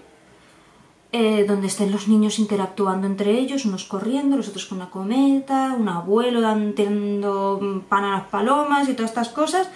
eh, 1.11 1.45
donde 1.47 1.67
estén 1.67 1.91
los 1.91 2.07
niños 2.07 2.37
interactuando 2.37 3.07
entre 3.07 3.31
ellos, 3.31 3.65
unos 3.65 3.83
corriendo, 3.83 4.37
los 4.37 4.47
otros 4.47 4.65
con 4.65 4.77
una 4.77 4.91
cometa, 4.91 5.75
un 5.77 5.89
abuelo 5.89 6.39
dando 6.39 7.83
pan 7.89 8.03
a 8.03 8.17
las 8.17 8.27
palomas 8.27 8.87
y 8.87 8.93
todas 8.93 9.09
estas 9.09 9.29
cosas. 9.29 9.69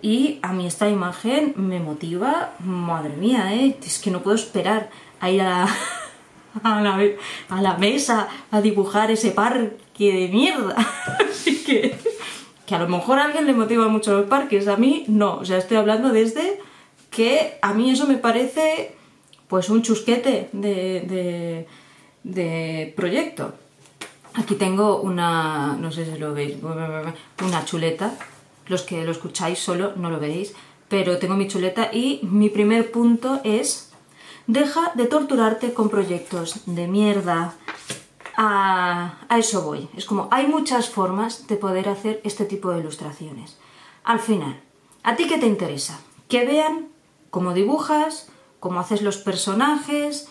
Y 0.00 0.38
a 0.42 0.52
mí 0.52 0.66
esta 0.66 0.88
imagen 0.88 1.52
me 1.56 1.80
motiva, 1.80 2.54
madre 2.60 3.16
mía, 3.16 3.52
¿eh? 3.54 3.76
es 3.84 3.98
que 3.98 4.10
no 4.10 4.22
puedo 4.22 4.36
esperar 4.36 4.88
a 5.20 5.30
ir 5.30 5.42
a, 5.42 5.64
a, 6.62 6.80
la, 6.80 6.98
a 7.50 7.62
la 7.62 7.76
mesa 7.76 8.28
a 8.50 8.60
dibujar 8.62 9.10
ese 9.10 9.32
parque 9.32 10.12
de 10.12 10.28
mierda. 10.28 10.74
Así 11.30 11.64
que, 11.64 11.98
que 12.64 12.74
a 12.74 12.78
lo 12.78 12.88
mejor 12.88 13.18
a 13.18 13.24
alguien 13.24 13.46
le 13.46 13.52
motiva 13.52 13.88
mucho 13.88 14.16
los 14.16 14.28
parques, 14.28 14.68
a 14.68 14.76
mí 14.76 15.04
no. 15.06 15.36
O 15.36 15.44
sea, 15.44 15.58
estoy 15.58 15.76
hablando 15.76 16.10
desde 16.10 16.60
que 17.10 17.58
a 17.60 17.74
mí 17.74 17.90
eso 17.90 18.06
me 18.06 18.16
parece 18.16 18.96
pues 19.48 19.70
un 19.70 19.82
chusquete 19.82 20.50
de, 20.52 21.66
de, 22.22 22.92
proyecto. 22.94 23.54
Aquí 24.34 24.54
tengo 24.54 25.00
una, 25.00 25.76
no 25.80 25.90
sé 25.90 26.04
si 26.04 26.18
lo 26.18 26.34
veis, 26.34 26.56
una 26.62 27.64
chuleta. 27.64 28.14
Los 28.66 28.82
que 28.82 29.02
lo 29.04 29.12
escucháis 29.12 29.58
solo 29.58 29.94
no 29.96 30.10
lo 30.10 30.20
veis, 30.20 30.54
pero 30.88 31.18
tengo 31.18 31.34
mi 31.34 31.48
chuleta 31.48 31.88
y 31.92 32.20
mi 32.22 32.50
primer 32.50 32.90
punto 32.90 33.40
es 33.42 33.90
deja 34.46 34.92
de 34.94 35.06
torturarte 35.06 35.72
con 35.72 35.88
proyectos 35.88 36.60
de 36.66 36.86
mierda. 36.86 37.54
A, 38.40 39.18
a 39.28 39.38
eso 39.38 39.62
voy. 39.62 39.88
Es 39.96 40.04
como 40.04 40.28
hay 40.30 40.46
muchas 40.46 40.88
formas 40.88 41.48
de 41.48 41.56
poder 41.56 41.88
hacer 41.88 42.20
este 42.22 42.44
tipo 42.44 42.70
de 42.70 42.80
ilustraciones. 42.80 43.58
Al 44.04 44.20
final, 44.20 44.60
¿a 45.02 45.16
ti 45.16 45.26
qué 45.26 45.38
te 45.38 45.46
interesa? 45.46 45.98
Que 46.28 46.46
vean 46.46 46.88
cómo 47.30 47.52
dibujas, 47.52 48.30
cómo 48.60 48.80
haces 48.80 49.02
los 49.02 49.18
personajes, 49.18 50.28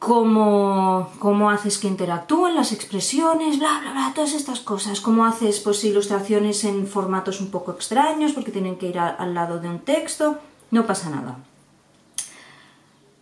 cómo, 0.00 1.10
cómo, 1.18 1.50
haces 1.50 1.78
que 1.78 1.86
interactúen 1.86 2.54
las 2.54 2.72
expresiones, 2.72 3.58
bla, 3.58 3.80
bla, 3.80 3.92
bla, 3.92 4.12
todas 4.14 4.32
estas 4.32 4.60
cosas. 4.60 5.00
Cómo 5.00 5.26
haces 5.26 5.60
pues, 5.60 5.84
ilustraciones 5.84 6.64
en 6.64 6.86
formatos 6.86 7.40
un 7.40 7.50
poco 7.50 7.72
extraños 7.72 8.32
porque 8.32 8.50
tienen 8.50 8.76
que 8.76 8.88
ir 8.88 8.98
al 8.98 9.34
lado 9.34 9.60
de 9.60 9.68
un 9.68 9.80
texto. 9.80 10.38
No 10.70 10.86
pasa 10.86 11.10
nada. 11.10 11.38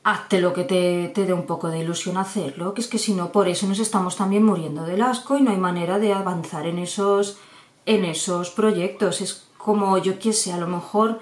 Hazte 0.05 0.41
lo 0.41 0.55
que 0.55 0.65
te, 0.65 1.09
te 1.15 1.27
dé 1.27 1.33
un 1.33 1.47
poco 1.47 1.69
de 1.69 1.81
ilusión 1.81 2.17
hacerlo, 2.17 2.73
que 2.73 2.81
es 2.81 2.87
que 2.87 2.99
si 2.99 3.13
no, 3.13 3.31
por 3.31 3.49
eso 3.49 3.67
nos 3.67 3.79
estamos 3.79 4.17
también 4.17 4.45
muriendo 4.45 4.85
del 4.85 5.03
asco 5.03 5.37
y 5.37 5.43
no 5.43 5.51
hay 5.51 5.59
manera 5.59 5.99
de 5.99 6.15
avanzar 6.15 6.67
en 6.67 6.79
esos, 6.79 7.39
en 7.85 8.05
esos 8.05 8.51
proyectos. 8.51 9.21
Es 9.21 9.49
como, 9.59 9.99
yo 9.99 10.19
qué 10.19 10.33
sé, 10.33 10.53
a 10.53 10.59
lo 10.59 10.69
mejor 10.69 11.19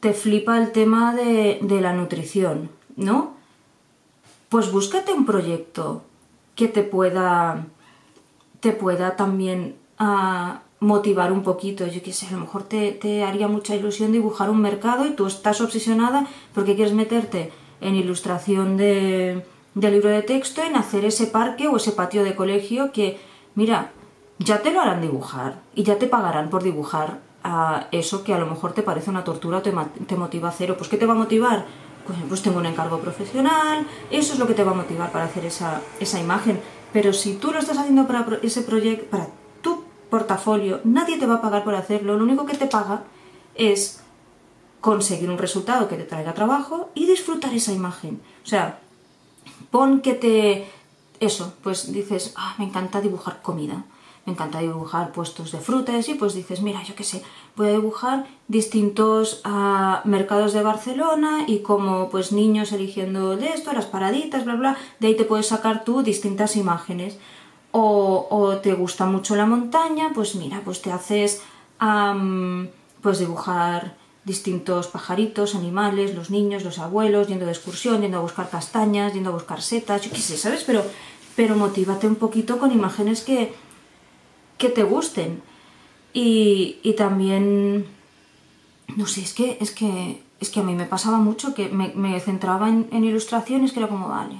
te 0.00 0.12
flipa 0.12 0.58
el 0.58 0.72
tema 0.72 1.14
de, 1.14 1.58
la 1.80 1.92
nutrición, 1.92 2.70
¿no? 2.96 3.34
Pues 4.48 4.70
búscate 4.72 5.12
un 5.12 5.26
proyecto 5.26 6.02
que 6.54 6.68
te 6.68 6.82
pueda, 6.82 7.66
te 8.60 8.72
pueda 8.72 9.16
también 9.16 9.76
ah, 9.98 10.62
motivar 10.80 11.32
un 11.32 11.42
poquito. 11.42 11.86
Yo 11.86 12.02
qué 12.02 12.12
sé, 12.12 12.26
a 12.26 12.32
lo 12.32 12.40
mejor 12.40 12.62
te, 12.64 13.24
haría 13.24 13.48
mucha 13.48 13.74
ilusión 13.74 14.12
dibujar 14.12 14.50
un 14.50 14.60
mercado 14.60 15.06
y 15.06 15.10
tú 15.10 15.26
estás 15.26 15.60
obsesionada 15.60 16.26
porque 16.54 16.74
quieres 16.74 16.94
meterte 16.94 17.52
en 17.80 17.94
ilustración 17.94 18.76
de, 18.76 19.44
de 19.74 19.90
libro 19.90 20.08
de 20.08 20.22
texto, 20.22 20.62
en 20.62 20.76
hacer 20.76 21.04
ese 21.04 21.26
parque 21.26 21.68
o 21.68 21.76
ese 21.76 21.92
patio 21.92 22.24
de 22.24 22.34
colegio 22.34 22.92
que, 22.92 23.20
mira, 23.54 23.92
ya 24.38 24.62
te 24.62 24.72
lo 24.72 24.80
harán 24.80 25.00
dibujar 25.00 25.60
y 25.74 25.82
ya 25.82 25.98
te 25.98 26.06
pagarán 26.06 26.48
por 26.50 26.62
dibujar 26.62 27.27
a 27.44 27.88
eso 27.92 28.24
que 28.24 28.34
a 28.34 28.38
lo 28.38 28.46
mejor 28.46 28.72
te 28.72 28.82
parece 28.82 29.10
una 29.10 29.24
tortura 29.24 29.62
te, 29.62 29.72
te 30.06 30.16
motiva 30.16 30.48
a 30.48 30.52
cero. 30.52 30.74
Pues 30.76 30.90
¿qué 30.90 30.96
te 30.96 31.06
va 31.06 31.14
a 31.14 31.16
motivar? 31.16 31.66
Pues, 32.06 32.18
pues, 32.28 32.42
tengo 32.42 32.58
un 32.58 32.66
encargo 32.66 33.00
profesional, 33.00 33.86
eso 34.10 34.32
es 34.32 34.38
lo 34.38 34.46
que 34.46 34.54
te 34.54 34.64
va 34.64 34.72
a 34.72 34.74
motivar 34.74 35.12
para 35.12 35.26
hacer 35.26 35.44
esa, 35.44 35.82
esa 36.00 36.18
imagen. 36.18 36.58
Pero 36.92 37.12
si 37.12 37.34
tú 37.34 37.52
lo 37.52 37.58
estás 37.58 37.76
haciendo 37.76 38.06
para 38.06 38.26
ese 38.42 38.62
proyecto, 38.62 39.10
para 39.10 39.28
tu 39.60 39.84
portafolio, 40.08 40.80
nadie 40.84 41.18
te 41.18 41.26
va 41.26 41.34
a 41.34 41.42
pagar 41.42 41.64
por 41.64 41.74
hacerlo. 41.74 42.16
Lo 42.16 42.24
único 42.24 42.46
que 42.46 42.56
te 42.56 42.66
paga 42.66 43.02
es 43.54 44.02
conseguir 44.80 45.28
un 45.28 45.36
resultado 45.36 45.86
que 45.88 45.96
te 45.96 46.04
traiga 46.04 46.32
trabajo 46.32 46.90
y 46.94 47.06
disfrutar 47.06 47.52
esa 47.52 47.72
imagen. 47.72 48.22
O 48.42 48.46
sea, 48.46 48.80
pon 49.70 50.00
que 50.00 50.14
te... 50.14 50.66
Eso, 51.20 51.52
pues 51.62 51.92
dices, 51.92 52.32
ah, 52.36 52.54
me 52.58 52.64
encanta 52.64 53.02
dibujar 53.02 53.42
comida 53.42 53.84
me 54.28 54.34
encanta 54.34 54.58
dibujar 54.58 55.12
puestos 55.12 55.52
de 55.52 55.58
frutas 55.58 56.06
y 56.10 56.14
pues 56.14 56.34
dices, 56.34 56.60
mira, 56.60 56.82
yo 56.82 56.94
qué 56.94 57.02
sé, 57.02 57.22
voy 57.56 57.68
a 57.68 57.72
dibujar 57.72 58.26
distintos 58.46 59.40
ah, 59.42 60.02
mercados 60.04 60.52
de 60.52 60.62
Barcelona 60.62 61.44
y 61.46 61.60
como 61.60 62.10
pues 62.10 62.30
niños 62.30 62.72
eligiendo 62.72 63.38
de 63.38 63.48
esto, 63.48 63.72
las 63.72 63.86
paraditas, 63.86 64.44
bla, 64.44 64.56
bla, 64.56 64.76
de 65.00 65.06
ahí 65.06 65.16
te 65.16 65.24
puedes 65.24 65.46
sacar 65.46 65.82
tú 65.82 66.02
distintas 66.02 66.56
imágenes. 66.56 67.18
O, 67.70 68.58
te 68.62 68.74
gusta 68.74 69.06
mucho 69.06 69.36
la 69.36 69.46
montaña, 69.46 70.10
pues 70.14 70.34
mira, 70.34 70.62
pues 70.64 70.82
te 70.82 70.90
haces 70.90 71.42
pues 73.00 73.18
dibujar 73.18 73.96
distintos 74.24 74.88
pajaritos, 74.88 75.54
animales, 75.54 76.14
los 76.14 76.30
niños, 76.30 76.64
los 76.64 76.78
abuelos, 76.78 77.28
yendo 77.28 77.46
de 77.46 77.52
excursión, 77.52 78.02
yendo 78.02 78.18
a 78.18 78.22
buscar 78.22 78.50
castañas, 78.50 79.14
yendo 79.14 79.30
a 79.30 79.34
buscar 79.34 79.62
setas, 79.62 80.02
yo 80.02 80.10
qué 80.10 80.18
sé, 80.18 80.36
¿sabes? 80.36 80.64
Pero, 80.64 80.82
pero 81.36 81.56
motívate 81.56 82.06
un 82.06 82.16
poquito 82.16 82.58
con 82.58 82.72
imágenes 82.72 83.22
que, 83.22 83.54
que 84.58 84.68
te 84.68 84.82
gusten. 84.82 85.42
Y, 86.12 86.94
también, 86.96 87.86
no 88.96 89.06
sé, 89.06 89.20
es 89.22 89.34
que, 89.34 89.56
es 89.60 89.70
que, 89.70 90.20
es 90.40 90.50
que 90.50 90.60
a 90.60 90.64
mí 90.64 90.74
me 90.74 90.84
pasaba 90.84 91.18
mucho 91.18 91.54
que 91.54 91.68
me, 91.68 92.20
centraba 92.20 92.68
en, 92.68 93.04
ilustraciones 93.04 93.72
que 93.72 93.78
era 93.78 93.88
como, 93.88 94.08
vale, 94.08 94.36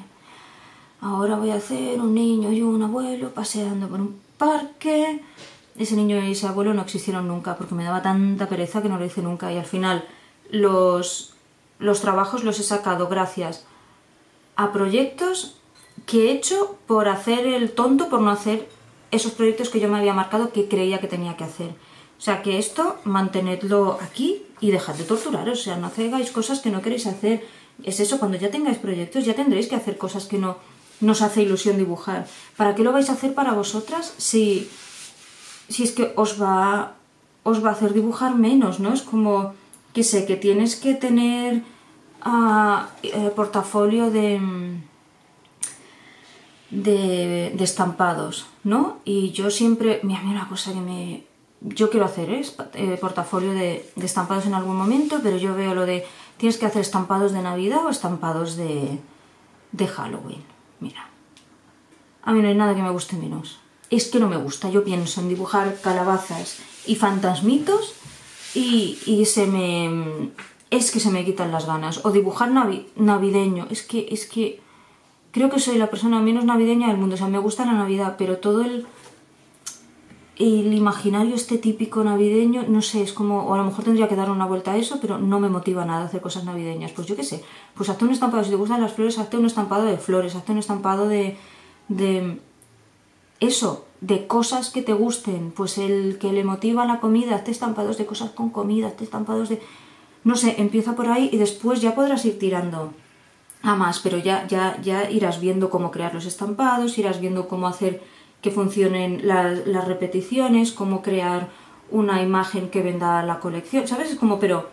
ahora 1.01 1.37
voy 1.37 1.51
a 1.51 1.57
hacer 1.57 2.01
un 2.01 2.15
niño 2.15 2.53
y 2.53 2.63
un 2.63 2.83
abuelo 2.83 3.33
paseando 3.33 3.89
por 3.89 4.01
un 4.01 4.21
parque. 4.37 5.23
Ese 5.79 5.95
niño 5.95 6.17
y 6.21 6.33
ese 6.33 6.49
abuelo 6.49 6.75
no 6.75 6.83
existieron 6.83 7.29
nunca 7.29 7.57
porque 7.57 7.77
me 7.77 7.85
daba 7.85 8.03
tanta 8.03 8.49
pereza 8.49 8.83
que 8.83 8.89
no 8.89 8.99
lo 8.99 9.05
hice 9.05 9.23
nunca 9.23 9.53
y 9.53 9.59
al 9.59 9.65
final 9.65 10.05
los, 10.51 11.35
los 11.79 12.01
trabajos 12.01 12.43
los 12.43 12.59
he 12.59 12.65
sacado 12.65 13.07
gracias 13.07 13.65
a 14.57 14.73
proyectos 14.73 15.55
que 16.07 16.27
he 16.27 16.33
hecho 16.33 16.77
por 16.89 17.07
hacer 17.07 17.47
el 17.47 17.71
tonto, 17.71 18.09
por 18.09 18.21
no 18.21 18.31
hacer 18.31 18.69
esos 19.11 19.33
proyectos 19.33 19.69
que 19.71 19.81
yo 19.81 19.89
me 19.89 19.99
había 19.99 20.15
marcado 20.15 20.53
que 20.53 20.69
creía 20.69 21.01
que 21.01 21.09
tenía 21.09 21.37
que 21.37 21.45
hacer. 21.45 21.71
O 22.19 22.21
sea 22.21 22.43
que 22.43 22.59
esto, 22.59 22.97
mantenedlo 23.05 23.99
aquí 24.03 24.43
y 24.61 24.71
dejad 24.71 24.95
de 24.97 25.05
torturar. 25.05 25.49
O 25.49 25.57
sea, 25.57 25.77
no 25.77 25.87
hagáis 25.87 26.31
cosas 26.31 26.61
que 26.61 26.71
no 26.71 26.83
queréis 26.83 27.07
hacer. 27.07 27.47
Es 27.85 28.01
eso, 28.01 28.19
cuando 28.19 28.37
ya 28.37 28.51
tengáis 28.51 28.79
proyectos 28.79 29.25
ya 29.25 29.35
tendréis 29.35 29.69
que 29.69 29.77
hacer 29.77 29.97
cosas 29.97 30.27
que 30.27 30.39
no 30.39 30.57
nos 31.01 31.23
hace 31.23 31.43
ilusión 31.43 31.77
dibujar. 31.77 32.27
¿Para 32.57 32.75
qué 32.75 32.83
lo 32.83 32.93
vais 32.93 33.09
a 33.09 33.13
hacer 33.13 33.35
para 33.35 33.53
vosotras 33.53 34.15
si, 34.17 34.69
si 35.69 35.85
es 35.85 35.93
que 35.93 36.13
os 36.17 36.43
va, 36.43 36.95
os 37.45 37.65
va 37.65 37.69
a 37.69 37.73
hacer 37.73 37.95
dibujar 37.95 38.35
menos, 38.35 38.81
¿no? 38.81 38.93
Es 38.93 39.03
como, 39.03 39.55
que 39.93 40.03
sé, 40.03 40.27
que 40.27 40.37
tienes 40.37 40.75
que 40.75 40.95
tener 40.95 41.63
eh, 43.03 43.31
portafolio 43.37 44.11
de 44.11 44.41
de, 46.71 47.55
estampados, 47.63 48.47
¿no? 48.65 48.99
Y 49.05 49.31
yo 49.33 49.51
siempre, 49.51 50.01
mira, 50.03 50.21
mira 50.21 50.41
una 50.41 50.49
cosa 50.49 50.73
que 50.73 50.81
me... 50.81 51.25
Yo 51.61 51.91
quiero 51.91 52.07
hacer 52.07 52.31
es 52.31 52.55
eh, 52.75 52.97
portafolio 53.01 53.53
de, 53.53 53.91
estampados 53.97 54.47
en 54.47 54.55
algún 54.55 54.77
momento, 54.77 55.19
pero 55.23 55.37
yo 55.39 55.57
veo 55.57 55.75
lo 55.75 55.87
de 55.87 56.07
tienes 56.37 56.57
que 56.57 56.67
hacer 56.67 56.83
estampados 56.83 57.33
de 57.33 57.43
Navidad 57.43 57.85
o 57.85 57.91
estampados 57.91 58.57
de, 58.57 58.99
de 59.73 59.87
Halloween. 59.89 60.45
Mira, 60.79 61.09
a 62.23 62.33
mí 62.33 62.41
no 62.43 62.49
hay 62.49 62.55
nada 62.55 62.77
que 62.77 62.83
me 62.83 62.91
guste 62.91 63.17
menos. 63.17 63.59
Es 63.91 64.07
que 64.07 64.21
no 64.21 64.29
me 64.29 64.37
gusta. 64.37 64.71
Yo 64.71 64.85
pienso 64.85 65.21
en 65.21 65.29
dibujar 65.29 65.81
calabazas 65.81 66.59
y 66.87 66.95
fantasmitos 66.95 67.95
y, 68.55 68.99
y 69.07 69.25
se 69.25 69.47
me... 69.47 70.31
Es 70.71 70.91
que 70.93 71.01
se 71.01 71.11
me 71.11 71.25
quitan 71.25 71.51
las 71.51 71.67
ganas. 71.67 72.05
O 72.05 72.13
dibujar 72.13 72.51
navideño. 72.51 73.67
Es 73.71 73.83
que, 73.83 74.07
es 74.11 74.27
que 74.27 74.61
creo 75.31 75.51
que 75.51 75.61
soy 75.61 75.79
la 75.79 75.91
persona 75.91 76.21
menos 76.21 76.45
navideña 76.45 76.89
del 76.89 76.97
mundo. 76.97 77.15
O 77.15 77.19
sea, 77.19 77.29
me 77.29 77.39
gusta 77.39 77.65
la 77.65 77.73
Navidad, 77.73 78.17
pero 78.19 78.39
todo 78.39 78.63
el, 78.63 78.87
el 80.37 80.73
imaginario 80.73 81.35
este 81.35 81.59
típico 81.59 82.03
navideño, 82.05 82.65
no 82.69 82.81
sé, 82.83 83.03
es 83.03 83.13
como, 83.13 83.47
o 83.47 83.55
a 83.55 83.59
lo 83.59 83.65
mejor 83.65 83.85
tendría 83.85 84.09
que 84.09 84.17
dar 84.17 84.31
una 84.31 84.47
vuelta 84.47 84.73
a 84.73 84.77
eso, 84.77 84.99
pero 85.01 85.19
no 85.19 85.41
me 85.41 85.49
motiva 85.49 85.85
nada 85.85 86.05
hacer 86.05 86.21
cosas 86.21 86.45
navideñas. 86.45 86.93
Pues 86.93 87.07
yo 87.07 87.17
qué 87.17 87.25
sé, 87.25 87.43
pues 87.75 87.89
hazte 87.89 88.05
un 88.05 88.13
estampado, 88.13 88.45
si 88.45 88.51
te 88.51 88.57
gustan 88.57 88.81
las 88.81 88.93
flores, 88.93 89.19
hazte 89.19 89.37
un 89.37 89.47
estampado 89.47 89.85
de 89.85 89.99
flores, 89.99 90.35
hazte 90.35 90.53
un 90.53 90.59
estampado 90.59 91.09
de, 91.09 91.37
de 91.89 92.41
eso, 93.41 93.87
de 94.01 94.27
cosas 94.29 94.71
que 94.71 94.83
te 94.83 94.93
gusten, 94.93 95.53
pues 95.55 95.77
el 95.79 96.19
que 96.19 96.33
le 96.33 96.45
motiva 96.45 96.87
la 96.87 97.01
comida, 97.01 97.35
hazte 97.35 97.51
estampados 97.51 97.99
de 97.99 98.07
cosas 98.07 98.31
con 98.31 98.51
comida, 98.51 98.89
hazte 98.89 99.05
estampados 99.05 99.49
de... 99.49 99.61
No 100.25 100.37
sé, 100.37 100.57
empieza 100.59 100.95
por 100.95 101.09
ahí 101.09 101.31
y 101.33 101.37
después 101.37 101.81
ya 101.81 101.95
podrás 101.95 102.25
ir 102.25 102.39
tirando 102.39 102.93
a 103.63 103.75
más, 103.75 103.99
pero 104.01 104.19
ya, 104.19 104.47
ya, 104.47 104.81
ya 104.81 105.11
irás 105.11 105.41
viendo 105.41 105.71
cómo 105.71 105.91
crear 105.91 106.15
los 106.15 106.27
estampados, 106.27 106.97
irás 106.99 107.21
viendo 107.21 107.49
cómo 107.49 107.67
hacer 107.67 108.03
que 108.41 108.51
funcionen 108.51 109.27
las, 109.27 109.67
las 109.67 109.87
repeticiones, 109.87 110.73
cómo 110.73 111.03
crear 111.03 111.49
una 111.91 112.23
imagen 112.23 112.69
que 112.69 112.83
venda 112.83 113.23
la 113.23 113.41
colección, 113.41 113.89
¿sabes? 113.89 114.13
Es 114.13 114.19
como, 114.19 114.39
pero, 114.39 114.69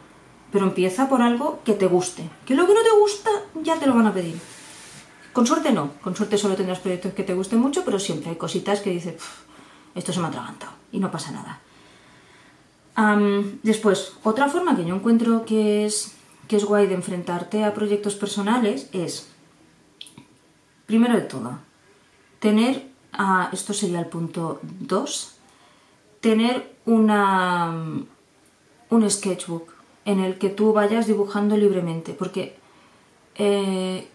pero 0.52 0.66
empieza 0.66 1.10
por 1.10 1.22
algo 1.22 1.60
que 1.64 1.74
te 1.74 1.88
guste. 1.88 2.30
Que 2.46 2.56
lo 2.56 2.68
que 2.68 2.74
no 2.74 2.84
te 2.84 3.00
gusta 3.00 3.32
ya 3.64 3.80
te 3.80 3.88
lo 3.88 3.96
van 3.96 4.08
a 4.08 4.14
pedir. 4.14 4.40
Con 5.34 5.46
suerte 5.46 5.72
no, 5.72 5.92
con 6.02 6.16
suerte 6.16 6.38
solo 6.38 6.56
tendrás 6.56 6.80
proyectos 6.80 7.14
que 7.14 7.24
te 7.24 7.34
gusten 7.34 7.60
mucho, 7.60 7.84
pero 7.84 8.00
siempre 8.00 8.30
hay 8.30 8.36
cositas 8.38 8.80
que 8.82 8.92
dices, 8.92 9.16
esto 9.94 10.14
se 10.14 10.20
me 10.20 10.28
ha 10.28 10.30
atragantado 10.30 10.72
y 10.92 11.00
no 11.00 11.12
pasa 11.12 11.32
nada. 11.32 11.60
después, 13.64 14.14
otra 14.24 14.48
forma 14.48 14.76
que 14.76 14.86
yo 14.86 14.96
encuentro 14.96 15.44
que 15.44 15.86
es, 15.86 16.15
que 16.48 16.58
es 16.58 16.66
guay 16.66 16.88
de 16.88 16.96
enfrentarte 16.96 17.64
a 17.64 17.74
proyectos 17.74 18.16
personales 18.16 18.90
es, 18.94 19.30
primero 20.86 21.16
de 21.16 21.22
todo, 21.22 21.60
tener, 22.40 22.88
esto 23.52 23.74
sería 23.74 24.00
el 24.00 24.08
punto 24.08 24.60
2, 24.64 25.36
tener 26.20 26.76
una, 26.86 27.74
un 28.90 29.10
sketchbook 29.10 29.74
en 30.06 30.20
el 30.20 30.38
que 30.38 30.50
tú 30.50 30.74
vayas 30.74 31.08
dibujando 31.08 31.58
libremente, 31.58 32.14
porque 32.14 32.56
eh, 33.36 34.08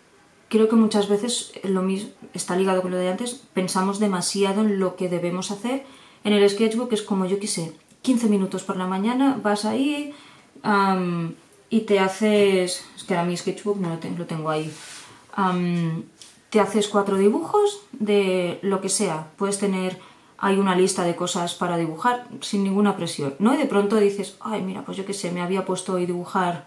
creo 0.49 0.68
que 0.68 0.76
muchas 0.76 1.08
veces 1.08 1.52
lo 1.64 1.82
mismo 1.82 2.10
está 2.32 2.56
ligado 2.56 2.82
con 2.82 2.92
lo 2.92 2.96
de 2.96 3.08
antes, 3.08 3.42
pensamos 3.54 3.99
demasiado 3.99 4.60
en 4.62 4.78
lo 4.78 4.96
que 4.96 5.08
debemos 5.08 5.50
hacer. 5.50 5.84
En 6.22 6.32
el 6.32 6.49
sketchbook 6.49 6.92
es 6.92 7.02
como 7.02 7.26
yo 7.26 7.40
qué 7.40 7.46
sé, 7.46 7.72
15 8.02 8.28
minutos 8.28 8.62
por 8.62 8.76
la 8.76 8.87
mañana, 8.87 9.40
vas 9.42 9.64
ahí 9.64 10.14
y 11.71 11.81
te 11.83 12.00
haces, 12.00 12.85
es 12.97 13.05
que 13.05 13.15
ahora 13.15 13.27
mi 13.27 13.37
sketchbook 13.37 13.79
no 13.79 13.89
lo, 13.89 14.27
tengo, 14.27 14.50
ahí, 14.50 14.71
te 16.50 16.61
haces 16.61 16.89
cuatro 16.89 17.17
dibujos 17.17 17.81
de 17.93 18.59
lo 18.62 18.81
que 18.81 18.89
sea, 18.89 19.29
puedes 19.37 19.59
tener 19.59 19.99
hay 20.43 20.57
una 20.57 20.75
lista 20.75 21.05
de 21.05 21.17
cosas 21.17 21.55
para 21.55 21.77
dibujar 21.77 22.27
sin 22.41 22.65
ninguna 22.65 22.97
presión, 22.97 23.35
¿no? 23.39 23.53
Y 23.53 23.59
de 23.59 23.67
pronto 23.67 23.97
dices, 23.97 24.37
ay, 24.41 24.62
mira, 24.62 24.83
pues 24.87 24.97
yo 24.97 25.05
qué 25.05 25.12
sé, 25.12 25.31
me 25.31 25.43
había 25.43 25.67
puesto 25.67 25.93
hoy 25.93 26.07
dibujar 26.07 26.67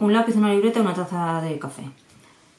un 0.00 0.12
lápiz, 0.12 0.34
una 0.34 0.52
libreta, 0.52 0.80
una 0.80 0.92
taza 0.92 1.40
de 1.40 1.56
café 1.60 1.84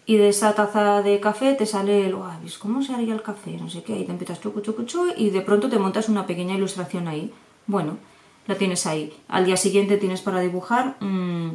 y 0.07 0.15
de 0.15 0.29
esa 0.29 0.55
taza 0.55 1.03
de 1.03 1.19
café 1.19 1.53
te 1.53 1.65
sale 1.65 2.05
el, 2.05 2.15
¿cómo 2.59 2.81
se 2.81 2.93
haría 2.93 3.13
el 3.13 3.21
café? 3.21 3.57
No 3.57 3.69
sé 3.69 3.83
qué, 3.83 3.99
y 3.99 4.05
te 4.05 4.11
empiezas 4.11 4.39
chucu, 4.39 4.61
chucu, 4.61 4.83
chucu, 4.85 5.13
y 5.17 5.31
de 5.31 5.41
pronto 5.41 5.69
te 5.69 5.77
montas 5.77 6.07
una 6.07 6.25
pequeña 6.25 6.55
ilustración 6.55 7.09
ahí. 7.09 7.33
Bueno, 7.67 7.97
la 8.47 8.55
tienes 8.55 8.85
ahí. 8.85 9.13
Al 9.27 9.45
día 9.45 9.57
siguiente 9.57 9.97
tienes 9.97 10.21
para 10.21 10.39
dibujar 10.39 10.97
mmm, 10.99 11.49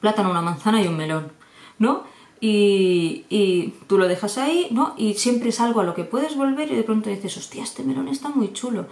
plátano, 0.00 0.30
una 0.30 0.42
manzana 0.42 0.82
y 0.82 0.88
un 0.88 0.96
melón, 0.96 1.32
¿no? 1.78 2.04
Y, 2.40 3.24
y, 3.28 3.74
tú 3.86 3.98
lo 3.98 4.08
dejas 4.08 4.36
ahí, 4.36 4.66
¿no? 4.72 4.94
Y 4.96 5.14
siempre 5.14 5.50
es 5.50 5.60
algo 5.60 5.80
a 5.80 5.84
lo 5.84 5.94
que 5.94 6.02
puedes 6.02 6.36
volver 6.36 6.72
y 6.72 6.74
de 6.74 6.82
pronto 6.82 7.08
dices, 7.08 7.36
hostia, 7.36 7.62
este 7.62 7.84
melón 7.84 8.08
está 8.08 8.30
muy 8.30 8.52
chulo. 8.52 8.86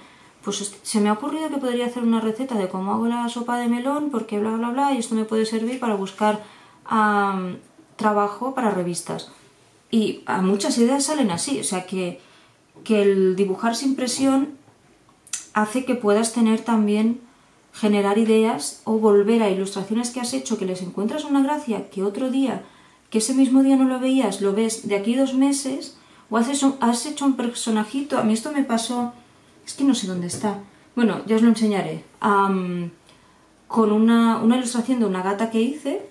Pues 0.45 0.79
se 0.83 1.01
me 1.01 1.09
ha 1.09 1.15
ocurrido 1.15 1.51
que 1.51 1.59
podría 1.59 1.87
hacer 1.87 2.03
una 2.03 2.21
receta 2.21 2.55
de 2.55 2.69
cómo 2.69 2.93
hago 2.93 3.07
la 3.07 3.29
sopa 3.29 3.59
de 3.59 3.69
melón, 3.69 4.11
porque 4.11 4.39
bla, 4.39 4.53
bla, 4.53 4.71
bla, 4.71 4.95
y 4.95 4.99
esto 4.99 5.15
me 5.15 5.25
puede 5.25 5.45
servir 5.47 5.81
para 5.81 5.97
buscar 5.97 6.43
trabajo 7.97 8.55
para 8.55 8.71
revistas. 8.71 9.31
Y 9.91 10.23
a 10.27 10.41
muchas 10.41 10.79
ideas 10.79 11.05
salen 11.05 11.31
así, 11.31 11.61
o 11.61 11.65
sea 11.65 11.87
que, 11.87 12.21
que 12.85 13.03
el 13.03 13.37
dibujar 13.37 13.75
sin 13.75 13.97
presión 13.97 14.57
hace 15.55 15.85
que 15.85 15.95
puedas 15.95 16.33
tener 16.33 16.61
también 16.61 17.21
generar 17.73 18.19
ideas 18.19 18.83
o 18.85 18.99
volver 18.99 19.43
a 19.43 19.51
ilustraciones 19.51 20.11
que 20.11 20.21
has 20.21 20.35
hecho 20.35 20.59
que 20.59 20.67
les 20.67 20.83
encuentras 20.83 21.25
una 21.25 21.43
gracia 21.43 21.89
que 21.91 22.03
otro 22.03 22.31
día, 22.31 22.65
que 23.11 23.19
ese 23.19 23.35
mismo 23.35 23.63
día 23.63 23.77
no 23.77 23.85
lo 23.85 24.01
veías, 24.01 24.41
lo 24.41 24.53
ves 24.53 24.89
de 24.89 24.97
aquí 24.97 25.15
dos 25.15 25.35
meses 25.35 25.97
o 26.31 26.37
haces 26.37 26.65
has 26.81 27.07
hecho 27.07 27.27
un 27.27 27.37
personajito. 27.37 28.19
A 28.19 28.23
mí 28.23 28.33
esto 28.33 28.53
me 28.53 28.65
pasó, 28.65 29.13
es 29.67 29.75
que 29.75 29.85
no 29.85 29.95
sé 29.95 30.07
dónde 30.07 30.29
está. 30.29 30.59
Bueno, 30.95 31.21
ya 31.27 31.37
os 31.37 31.43
lo 31.43 31.49
enseñaré. 31.49 32.05
con 32.21 33.93
una, 33.93 34.39
una 34.39 34.57
ilustración 34.57 34.99
de 34.99 35.07
una 35.07 35.23
gata 35.23 35.51
que 35.51 35.61
hice 35.61 36.11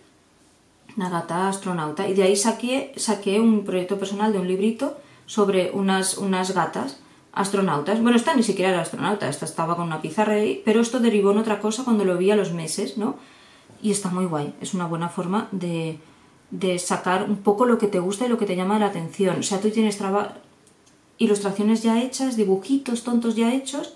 una 0.97 1.09
gata 1.09 1.47
astronauta. 1.47 2.07
Y 2.07 2.13
de 2.13 2.23
ahí 2.23 2.35
saqué, 2.35 2.93
saqué 2.97 3.39
un 3.39 3.63
proyecto 3.63 3.97
personal 3.97 4.33
de 4.33 4.39
un 4.39 4.47
librito 4.47 4.97
sobre 5.25 5.71
unas, 5.71 6.17
unas 6.17 6.53
gatas 6.53 6.99
astronautas. 7.33 8.01
Bueno, 8.01 8.17
esta 8.17 8.33
ni 8.33 8.43
siquiera 8.43 8.71
era 8.71 8.81
astronauta, 8.81 9.29
esta 9.29 9.45
estaba 9.45 9.75
con 9.75 9.85
una 9.85 10.01
pizarra 10.01 10.33
ahí, 10.33 10.61
pero 10.65 10.81
esto 10.81 10.99
derivó 10.99 11.31
en 11.31 11.37
otra 11.37 11.59
cosa 11.59 11.83
cuando 11.83 12.05
lo 12.05 12.17
vi 12.17 12.31
a 12.31 12.35
los 12.35 12.53
meses, 12.53 12.97
¿no? 12.97 13.15
Y 13.81 13.91
está 13.91 14.09
muy 14.09 14.25
guay, 14.25 14.53
es 14.61 14.73
una 14.73 14.87
buena 14.87 15.09
forma 15.09 15.47
de, 15.51 15.99
de 16.51 16.79
sacar 16.79 17.23
un 17.23 17.37
poco 17.37 17.65
lo 17.65 17.77
que 17.77 17.87
te 17.87 17.99
gusta 17.99 18.25
y 18.25 18.29
lo 18.29 18.37
que 18.37 18.45
te 18.45 18.55
llama 18.55 18.79
la 18.79 18.87
atención. 18.87 19.39
O 19.39 19.43
sea, 19.43 19.61
tú 19.61 19.69
tienes 19.69 19.97
ilustraciones 21.17 21.83
ya 21.83 22.01
hechas, 22.01 22.35
dibujitos 22.35 23.03
tontos 23.03 23.35
ya 23.35 23.53
hechos, 23.53 23.95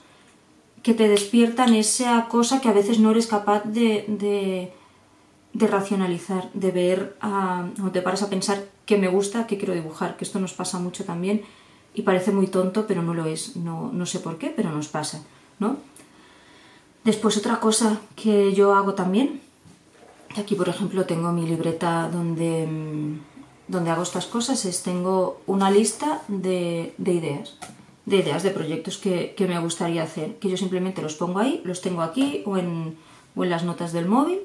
que 0.82 0.94
te 0.94 1.08
despiertan 1.08 1.74
esa 1.74 2.28
cosa 2.28 2.62
que 2.62 2.70
a 2.70 2.74
veces 2.74 3.00
no 3.00 3.12
eres 3.12 3.28
capaz 3.28 3.64
de 3.64 4.72
de 5.54 5.68
racionalizar, 5.68 6.50
de 6.54 6.72
ver, 6.72 7.16
o 7.22 7.92
te 7.92 8.02
paras 8.02 8.24
a 8.24 8.30
pensar 8.30 8.66
qué 8.86 8.98
me 8.98 9.08
gusta, 9.08 9.46
qué 9.46 9.58
quiero 9.58 9.76
dibujar, 9.76 10.18
que 10.18 10.26
esto 10.26 10.40
nos 10.40 10.54
pasa 10.54 10.80
mucho 10.80 11.06
también 11.06 11.44
y 11.94 12.02
parece 12.02 12.32
muy 12.32 12.48
tonto, 12.48 12.86
pero 12.88 13.04
no 13.04 13.14
lo 13.14 13.26
es, 13.26 13.56
no, 13.56 13.92
no 13.92 14.06
sé 14.06 14.20
por 14.20 14.38
qué, 14.38 14.54
pero 14.56 14.72
nos 14.72 14.88
pasa, 14.88 15.24
¿no? 15.60 15.78
Después 17.04 17.38
otra 17.38 17.60
cosa 17.60 18.00
que 18.16 18.54
yo 18.54 18.74
hago 18.74 18.94
también, 18.94 19.42
aquí 20.38 20.56
por 20.56 20.70
ejemplo 20.70 21.06
tengo 21.06 21.32
mi 21.32 21.46
libreta 21.46 22.10
donde, 22.12 22.68
donde 23.68 23.92
hago 23.92 24.04
estas 24.04 24.26
cosas, 24.26 24.66
es 24.66 24.84
tengo 24.84 25.42
una 25.46 25.70
lista 25.70 26.22
de, 26.28 26.94
de 26.98 27.14
ideas, 27.14 27.58
de 28.06 28.18
ideas, 28.18 28.44
de 28.44 28.52
proyectos 28.52 28.98
que, 28.98 29.34
que, 29.36 29.48
me 29.48 29.60
gustaría 29.60 30.04
hacer, 30.04 30.38
que 30.40 30.50
yo 30.50 30.58
simplemente 30.58 31.02
los 31.02 31.16
pongo 31.16 31.40
ahí, 31.40 31.62
los 31.66 31.82
tengo 31.82 32.02
aquí 32.02 32.42
o 32.46 32.58
en, 32.58 32.98
o 33.36 33.44
en 33.44 33.50
las 33.50 33.64
notas 33.64 33.92
del 33.94 34.08
móvil 34.08 34.40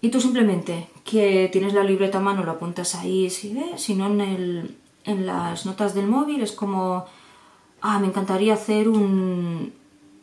y 0.00 0.08
tú 0.08 0.20
simplemente 0.20 0.88
que 1.04 1.48
tienes 1.52 1.74
la 1.74 1.84
libreta 1.84 2.18
a 2.18 2.22
mano 2.22 2.44
lo 2.44 2.52
apuntas 2.52 2.94
ahí 2.94 3.28
si 3.28 3.58
si 3.76 3.94
no 3.94 4.06
en, 4.06 4.20
el, 4.20 4.76
en 5.04 5.26
las 5.26 5.66
notas 5.66 5.94
del 5.94 6.06
móvil 6.06 6.42
es 6.42 6.52
como, 6.52 7.06
ah, 7.80 7.98
me 7.98 8.06
encantaría 8.06 8.54
hacer 8.54 8.88
un, 8.88 9.72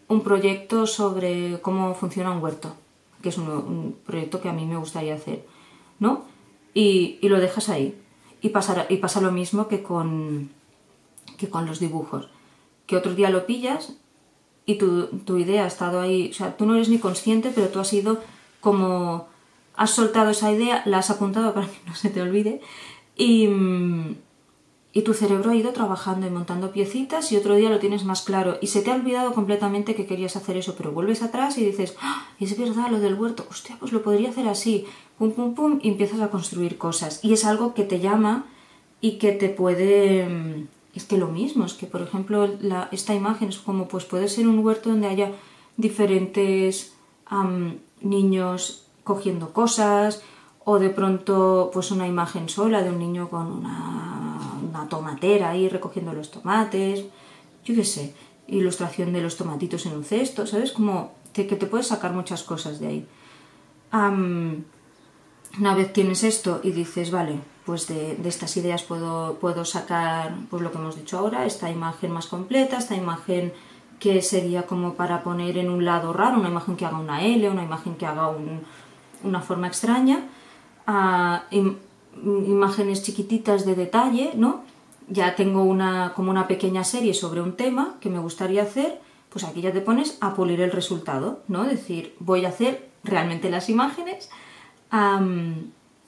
un 0.08 0.22
proyecto 0.22 0.88
sobre 0.88 1.60
cómo 1.62 1.94
funciona 1.96 2.32
un 2.32 2.42
huerto, 2.42 2.74
que 3.22 3.30
es 3.30 3.38
un, 3.38 3.96
proyecto 4.06 4.42
que 4.42 4.50
a 4.50 4.54
mí 4.54 4.66
me 4.66 4.78
gustaría 4.78 5.16
hacer, 5.16 5.46
¿no? 6.00 6.26
Y, 6.74 7.18
y 7.22 7.30
lo 7.30 7.40
dejas 7.40 7.70
ahí. 7.70 8.00
Y, 8.42 8.50
pasará, 8.50 8.86
y 8.90 8.98
pasa 8.98 9.20
lo 9.20 9.32
mismo 9.32 9.68
que 9.68 9.82
con, 9.82 10.52
que 11.38 11.50
con 11.50 11.66
los 11.66 11.80
dibujos, 11.80 12.30
que 12.86 12.96
otro 12.96 13.16
día 13.16 13.32
lo 13.32 13.48
pillas 13.48 13.98
y 14.66 14.76
tu, 14.76 15.08
tu 15.08 15.38
idea 15.38 15.64
ha 15.64 15.68
estado 15.68 16.00
ahí, 16.00 16.30
o 16.30 16.34
sea, 16.34 16.56
tú 16.56 16.66
no 16.66 16.76
eres 16.76 16.90
ni 16.90 17.00
consciente, 17.00 17.52
pero 17.54 17.70
tú 17.70 17.80
has 17.80 17.92
ido 17.94 18.22
como 18.60 19.28
has 19.76 19.92
soltado 19.92 20.32
esa 20.32 20.52
idea, 20.52 20.84
la 20.86 21.00
has 21.00 21.10
apuntado 21.10 21.54
para 21.56 21.68
que 21.68 21.80
no 21.88 21.96
se 21.96 22.10
te 22.10 22.22
olvide 22.22 22.62
y, 23.16 23.48
y, 24.94 25.02
tu 25.02 25.14
cerebro 25.14 25.52
ha 25.52 25.56
ido 25.56 25.74
trabajando 25.74 26.26
y 26.26 26.30
montando 26.30 26.72
piecitas 26.72 27.32
y 27.32 27.38
otro 27.38 27.56
día 27.56 27.70
lo 27.70 27.80
tienes 27.80 28.04
más 28.04 28.22
claro. 28.24 28.58
Y 28.62 28.68
se 28.68 28.82
te 28.82 28.92
ha 28.92 28.96
olvidado 28.96 29.34
completamente 29.34 29.96
que 29.96 30.06
querías 30.06 30.36
hacer 30.36 30.58
eso, 30.58 30.76
pero 30.76 30.92
vuelves 30.92 31.22
atrás 31.22 31.58
y 31.58 31.66
dices, 31.66 31.96
¡Ah! 32.02 32.26
es 32.40 32.58
verdad 32.58 32.90
lo 32.90 33.00
del 33.00 33.16
huerto, 33.16 33.46
hostia, 33.50 33.78
pues 33.80 33.92
lo 33.92 34.02
podría 34.02 34.30
hacer 34.30 34.48
así, 34.48 34.86
pum, 35.18 35.32
pum, 35.32 35.54
pum, 35.54 35.80
y 35.84 35.90
empiezas 35.90 36.22
a 36.22 36.30
construir 36.30 36.78
cosas. 36.78 37.20
Y 37.24 37.34
es 37.34 37.46
algo 37.46 37.74
que 37.74 37.84
te 37.84 38.00
llama 38.00 38.46
y 39.02 39.18
que 39.18 39.32
te 39.32 39.50
puede... 39.50 40.68
Es 40.96 41.06
que 41.06 41.18
lo 41.18 41.28
mismo, 41.28 41.66
es 41.66 41.74
que 41.74 41.86
por 41.86 42.02
ejemplo 42.02 42.50
la, 42.60 42.90
esta 42.92 43.14
imagen 43.14 43.50
es 43.50 43.60
como 43.60 43.88
pues 43.88 44.06
puede 44.06 44.28
ser 44.28 44.48
un 44.48 44.66
huerto 44.66 44.90
donde 44.90 45.08
haya 45.08 45.32
diferentes 45.76 46.94
niños 48.02 48.88
cogiendo 49.04 49.54
cosas 49.54 50.24
o 50.70 50.80
de 50.80 50.90
pronto 50.90 51.72
pues 51.72 51.92
una 51.92 52.08
imagen 52.08 52.50
sola 52.50 52.84
de 52.84 52.90
un 52.90 53.00
niño 53.00 53.30
con 53.30 53.48
una, 53.48 54.86
tomatera 54.90 55.52
ahí 55.52 55.70
recogiendo 55.70 56.12
los 56.12 56.30
tomates, 56.30 57.06
yo 57.64 57.74
qué 57.74 57.86
sé, 57.86 58.14
ilustración 58.48 59.14
de 59.14 59.22
los 59.22 59.38
tomatitos 59.38 59.86
en 59.86 59.94
un 59.94 60.04
cesto, 60.04 60.46
¿sabes? 60.46 60.74
Como 60.74 61.14
que 61.34 61.46
te 61.46 61.68
puedes 61.68 61.88
sacar 61.88 62.12
muchas 62.12 62.44
cosas 62.44 62.82
de 62.82 62.88
ahí. 62.88 63.08
una 63.94 65.74
vez 65.74 65.94
tienes 65.94 66.24
esto 66.26 66.60
y 66.62 66.72
dices, 66.72 67.12
vale, 67.12 67.40
pues 67.66 67.88
de, 67.88 68.18
estas 68.26 68.58
ideas 68.58 68.84
puedo, 68.84 69.38
puedo 69.40 69.64
sacar 69.64 70.36
pues 70.50 70.62
lo 70.62 70.72
que 70.72 70.80
hemos 70.80 70.98
dicho 70.98 71.18
ahora, 71.18 71.46
esta 71.46 71.72
imagen 71.72 72.12
más 72.12 72.28
completa, 72.28 72.78
esta 72.78 72.96
imagen 72.96 73.54
que 74.00 74.22
sería 74.22 74.68
como 74.68 74.96
para 74.96 75.24
poner 75.24 75.58
en 75.58 75.70
un 75.70 75.86
lado 75.86 76.12
raro, 76.12 76.38
una 76.38 76.50
imagen 76.50 76.76
que 76.76 76.86
haga 76.86 77.00
una 77.00 77.24
L, 77.24 77.50
una 77.50 77.64
imagen 77.64 77.96
que 77.96 78.06
haga 78.06 78.28
un, 78.28 78.62
una 79.24 79.40
forma 79.40 79.68
extraña, 79.68 80.24
a 80.88 81.44
imágenes 82.24 83.04
chiquititas 83.04 83.66
de 83.66 83.76
detalle, 83.76 84.32
¿no? 84.36 84.64
Ya 85.10 85.36
tengo 85.36 85.64
una, 85.64 86.14
como 86.16 86.32
una 86.32 86.48
pequeña 86.48 86.84
serie 86.84 87.14
sobre 87.14 87.42
un 87.42 87.56
tema 87.56 87.96
que 88.02 88.10
me 88.10 88.20
gustaría 88.20 88.64
hacer, 88.64 89.00
pues 89.30 89.44
aquí 89.44 89.62
ya 89.62 89.72
te 89.72 89.82
pones 89.82 90.18
a 90.22 90.34
pulir 90.34 90.62
el 90.62 90.72
resultado, 90.72 91.42
¿no? 91.48 91.64
Es 91.66 91.72
decir, 91.72 92.16
voy 92.20 92.46
a 92.46 92.50
hacer 92.50 92.90
realmente 93.04 93.50
las 93.50 93.70
imágenes 93.70 94.30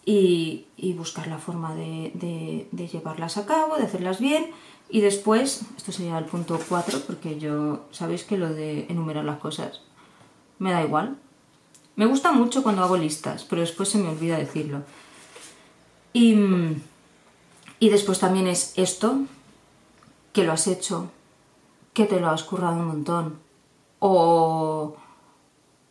y, 0.05 0.93
buscar 0.97 1.27
la 1.27 1.37
forma 1.37 1.75
de, 1.75 2.67
llevarlas 2.91 3.37
a 3.37 3.45
cabo, 3.45 3.77
de 3.77 3.83
hacerlas 3.83 4.19
bien. 4.19 4.47
Y 4.89 5.01
después, 5.01 5.61
esto 5.77 5.91
sería 5.91 6.17
el 6.17 6.25
punto 6.25 6.59
4, 6.67 7.01
porque 7.05 7.39
yo, 7.39 7.85
sabéis 7.91 8.23
que 8.23 8.37
lo 8.37 8.49
de 8.49 8.87
enumerar 8.89 9.23
las 9.23 9.39
cosas 9.39 9.81
me 10.57 10.71
da 10.71 10.83
igual. 10.83 11.17
Me 11.95 12.05
gusta 12.05 12.31
mucho 12.31 12.63
cuando 12.63 12.83
hago 12.83 12.97
listas, 12.97 13.43
pero 13.43 13.61
después 13.61 13.89
se 13.89 13.97
me 13.97 14.09
olvida 14.09 14.37
decirlo. 14.37 14.83
Y, 16.13 16.35
y 17.79 17.89
después 17.89 18.19
también 18.19 18.47
es 18.47 18.73
esto, 18.77 19.19
que 20.33 20.43
lo 20.43 20.53
has 20.53 20.67
hecho, 20.67 21.11
que 21.93 22.05
te 22.05 22.19
lo 22.19 22.29
has 22.29 22.43
currado 22.43 22.77
un 22.77 22.87
montón. 22.87 23.39
O, 23.99 24.95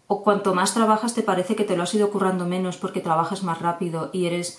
o 0.07 0.23
cuanto 0.23 0.55
más 0.55 0.73
trabajas 0.73 1.15
te 1.15 1.23
parece 1.23 1.55
que 1.55 1.65
te 1.65 1.77
lo 1.77 1.83
has 1.83 1.95
ido 1.95 2.11
currando 2.11 2.47
menos 2.47 2.79
porque 2.79 3.01
trabajas 3.01 3.43
más 3.43 3.61
rápido 3.61 4.09
y 4.13 4.25
eres 4.25 4.59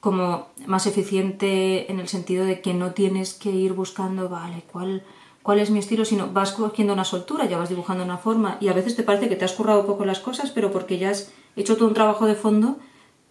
como 0.00 0.48
más 0.66 0.86
eficiente 0.86 1.90
en 1.90 2.00
el 2.00 2.08
sentido 2.08 2.44
de 2.44 2.60
que 2.60 2.74
no 2.74 2.92
tienes 2.92 3.34
que 3.34 3.50
ir 3.50 3.72
buscando, 3.74 4.28
vale, 4.28 4.64
cuál, 4.70 5.02
cuál 5.42 5.58
es 5.58 5.70
mi 5.70 5.78
estilo, 5.78 6.04
sino 6.04 6.32
vas 6.32 6.52
cogiendo 6.52 6.92
una 6.92 7.04
soltura, 7.04 7.46
ya 7.46 7.58
vas 7.58 7.68
dibujando 7.68 8.04
una 8.04 8.18
forma 8.18 8.58
y 8.60 8.68
a 8.68 8.72
veces 8.72 8.96
te 8.96 9.02
parece 9.02 9.28
que 9.28 9.36
te 9.36 9.44
has 9.44 9.52
currado 9.52 9.86
poco 9.86 10.04
las 10.04 10.20
cosas, 10.20 10.50
pero 10.50 10.70
porque 10.70 10.98
ya 10.98 11.10
has 11.10 11.32
hecho 11.56 11.76
todo 11.76 11.88
un 11.88 11.94
trabajo 11.94 12.26
de 12.26 12.34
fondo 12.34 12.78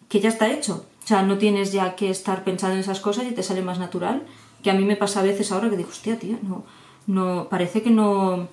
que 0.08 0.19
ya 0.19 0.30
está 0.30 0.52
hecho. 0.52 0.86
O 1.04 1.08
sea, 1.08 1.22
no 1.24 1.38
tienes 1.38 1.72
ya 1.72 1.95
que 1.95 2.10
estar 2.10 2.43
pensando 2.43 2.76
en 2.76 2.82
esas 2.82 3.00
cosas 3.00 3.26
y 3.26 3.32
te 3.32 3.43
sale 3.43 3.62
más 3.62 3.80
natural. 3.80 4.24
Que 4.63 4.72
a 4.72 4.74
mí 4.74 4.84
me 4.84 4.95
pasa 4.95 5.22
a 5.22 5.24
veces 5.24 5.52
ahora 5.52 5.69
que 5.69 5.78
digo, 5.78 5.89
hostia, 5.89 6.19
tío, 6.19 6.38
no, 6.43 6.63
no, 7.08 7.48
parece 7.50 7.82
que 7.82 7.91
no, 7.91 8.48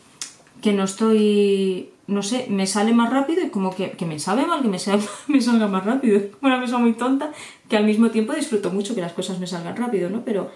que 0.62 0.73
no 0.73 0.85
estoy, 0.85 1.90
no 2.07 2.23
sé, 2.23 2.47
me 2.49 2.66
sale 2.66 2.92
más 2.92 3.11
rápido 3.11 3.45
y 3.45 3.51
como 3.51 3.75
que, 3.75 3.97
me 4.07 4.19
sabe 4.19 4.47
mal 4.47 4.62
que 4.62 4.69
me, 4.69 4.79
me 5.29 5.40
salga 5.40 5.66
más 5.66 5.85
rápido. 5.85 6.21
Una 6.42 6.61
cosa 6.61 6.79
muy 6.79 6.92
tonta, 6.92 7.33
que 7.69 7.77
al 7.77 7.85
mismo 7.85 8.11
tiempo 8.11 8.35
disfruto 8.35 8.71
mucho 8.71 8.95
que 8.95 9.01
las 9.01 9.12
cosas 9.12 9.38
me 9.38 9.47
salgan 9.47 9.77
rápido, 9.77 10.09
¿no? 10.09 10.25
Pero, 10.25 10.51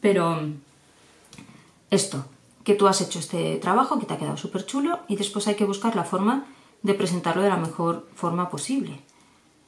pero 0.00 0.40
esto, 1.90 2.24
que 2.66 2.74
tú 2.74 2.88
has 2.88 3.00
hecho 3.00 3.20
este 3.20 3.58
trabajo, 3.58 4.00
que 4.00 4.06
te 4.06 4.14
ha 4.14 4.18
quedado 4.18 4.36
súper 4.36 4.66
chulo 4.66 4.98
y 5.06 5.14
después 5.14 5.46
hay 5.46 5.54
que 5.54 5.64
buscar 5.64 5.94
la 5.94 6.02
forma 6.02 6.46
de 6.82 6.94
presentarlo 6.94 7.42
de 7.42 7.48
la 7.48 7.56
mejor 7.56 8.08
forma 8.16 8.50
posible. 8.50 9.00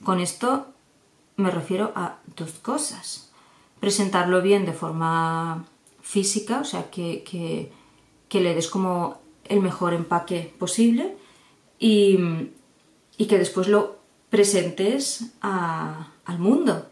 Con 0.03 0.19
esto 0.19 0.67
me 1.37 1.53
refiero 1.53 1.93
a 1.95 2.17
dos 2.37 2.55
cosas. 2.55 3.31
Presentarlo 3.79 4.43
bien 4.43 4.67
de 4.67 4.73
forma 4.73 5.65
física, 6.03 6.59
o 6.59 6.65
sea, 6.65 6.91
que, 6.91 7.23
que, 7.23 8.41
le 8.41 8.55
des 8.57 8.67
como 8.67 9.21
el 9.45 9.61
mejor 9.61 9.95
empaque 9.95 10.53
posible 10.59 11.17
y, 11.79 12.19
y 13.17 13.27
que 13.27 13.39
después 13.39 13.69
lo 13.69 13.99
presentes 14.29 15.35
al 15.41 16.39
mundo, 16.41 16.87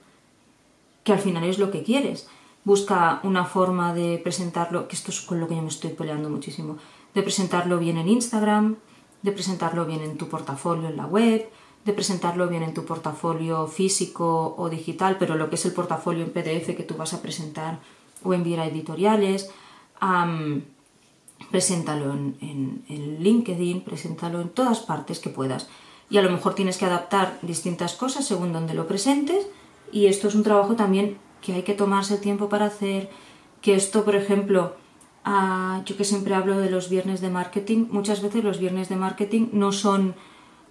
que 1.03 1.13
al 1.13 1.19
final 1.19 1.43
es 1.43 1.59
lo 1.59 1.73
que 1.73 1.83
quieres. 1.83 2.29
Busca 2.67 3.21
una 3.23 3.45
forma 3.45 3.95
de 3.95 4.19
presentarlo, 4.19 4.89
que 4.89 4.97
esto 4.97 5.13
es 5.13 5.21
con 5.21 5.39
lo 5.39 5.47
que 5.47 5.55
yo 5.55 5.63
me 5.63 5.69
estoy 5.69 5.91
peleando 5.91 6.29
muchísimo, 6.29 6.79
de 7.15 7.23
presentarlo 7.23 7.79
bien 7.79 7.97
en 7.97 8.09
Instagram, 8.09 8.75
de 9.23 9.31
presentarlo 9.31 9.87
bien 9.87 10.01
en 10.01 10.19
tu 10.19 10.27
portafolio 10.29 10.89
en 10.89 10.97
la 10.97 11.07
web, 11.07 11.49
de 11.85 11.93
presentarlo 11.93 12.49
bien 12.49 12.65
en 12.65 12.75
tu 12.75 12.85
portafolio 12.85 13.69
físico 13.69 14.57
o 14.59 14.69
digital, 14.69 15.15
pero 15.17 15.37
lo 15.37 15.49
que 15.49 15.55
es 15.55 15.65
el 15.65 15.75
portafolio 15.75 16.25
en 16.25 16.33
PDF 16.33 16.75
que 16.77 16.83
tú 16.83 16.97
vas 16.97 17.15
a 17.15 17.23
presentar 17.23 17.79
o 18.25 18.35
enviar 18.35 18.59
a 18.59 18.67
editoriales, 18.67 19.49
preséntalo 21.53 22.15
en, 22.15 22.83
LinkedIn, 23.21 23.83
preséntalo 23.83 24.41
en 24.41 24.49
todas 24.49 24.81
partes 24.81 25.21
que 25.21 25.31
puedas. 25.31 25.69
Y 26.11 26.19
a 26.19 26.23
lo 26.23 26.33
mejor 26.33 26.57
tienes 26.57 26.79
que 26.79 26.87
adaptar 26.87 27.39
distintas 27.43 27.95
cosas 27.95 28.25
según 28.25 28.53
donde 28.53 28.75
lo 28.75 28.89
presentes 28.89 29.47
y 29.93 30.07
esto 30.07 30.27
es 30.27 30.35
un 30.35 30.43
trabajo 30.43 30.75
también 30.75 31.19
que 31.41 31.55
hay 31.55 31.63
que 31.63 31.75
tomarse 31.75 32.15
el 32.15 32.21
tiempo 32.21 32.49
para 32.49 32.67
hacer, 32.67 33.11
que 33.61 33.75
esto, 33.75 34.05
por 34.05 34.15
ejemplo, 34.15 34.75
ah, 35.25 35.83
yo 35.85 35.97
que 35.97 36.05
siempre 36.05 36.35
hablo 36.35 36.59
de 36.59 36.71
los 36.71 36.89
viernes 36.89 37.21
de 37.21 37.31
marketing, 37.31 37.87
muchas 37.91 38.23
veces 38.23 38.45
los 38.45 38.59
viernes 38.59 38.89
de 38.89 38.97
marketing 38.97 39.49
no 39.53 39.73
son 39.73 40.15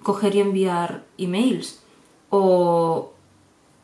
coger 0.03 0.35
y 0.35 0.41
enviar 0.41 1.03
emails 1.17 1.83
o, 2.29 3.11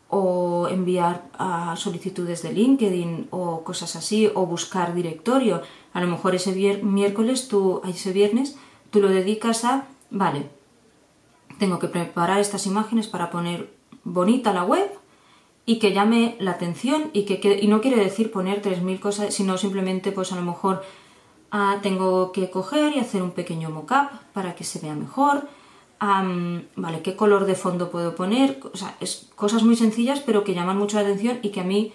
o 0.09 0.67
enviar 0.69 1.29
a 1.37 1.75
solicitudes 1.75 2.43
de 2.43 2.53
LinkedIn 2.53 3.27
o 3.31 3.63
cosas 3.63 3.95
así 3.95 4.29
o 4.33 4.45
buscar 4.45 4.93
directorio. 4.93 5.61
A 5.93 6.01
lo 6.01 6.07
mejor 6.07 6.35
ese 6.35 6.53
miércoles 6.83 7.47
tú, 7.47 7.81
ese 7.87 8.13
viernes, 8.13 8.57
tú 8.91 9.01
lo 9.01 9.09
dedicas 9.09 9.65
a, 9.65 9.87
vale, 10.09 10.49
tengo 11.59 11.79
que 11.79 11.87
preparar 11.87 12.39
estas 12.39 12.65
imágenes 12.65 13.07
para 13.07 13.29
poner 13.29 13.73
bonita 14.03 14.53
la 14.53 14.63
web 14.63 15.00
y 15.65 15.79
que 15.79 15.93
llame 15.93 16.35
la 16.39 16.51
atención 16.51 17.09
y 17.13 17.23
que, 17.23 17.59
y 17.61 17.67
no 17.67 17.81
quiere 17.81 18.03
decir 18.03 18.31
poner 18.31 18.61
3.000 18.61 18.99
cosas, 18.99 19.33
sino 19.33 19.57
simplemente 19.57 20.11
pues 20.11 20.31
a 20.31 20.35
lo 20.35 20.41
mejor 20.41 20.83
ah, 21.51 21.79
tengo 21.81 22.31
que 22.31 22.49
coger 22.49 22.95
y 22.95 22.99
hacer 22.99 23.21
un 23.21 23.31
pequeño 23.31 23.69
mock-up 23.69 24.09
para 24.33 24.55
que 24.55 24.63
se 24.63 24.79
vea 24.79 24.95
mejor, 24.95 25.47
vale, 26.75 27.01
¿qué 27.03 27.15
color 27.15 27.45
de 27.45 27.55
fondo 27.55 27.91
puedo 27.91 28.15
poner? 28.15 28.59
O 28.73 28.77
sea, 28.77 28.95
es 28.99 29.29
cosas 29.35 29.63
muy 29.63 29.75
sencillas 29.75 30.19
pero 30.19 30.43
que 30.43 30.53
llaman 30.53 30.77
mucho 30.77 30.97
la 30.97 31.03
atención 31.03 31.39
y 31.41 31.49
que 31.49 31.61
a 31.61 31.63
mí 31.63 31.93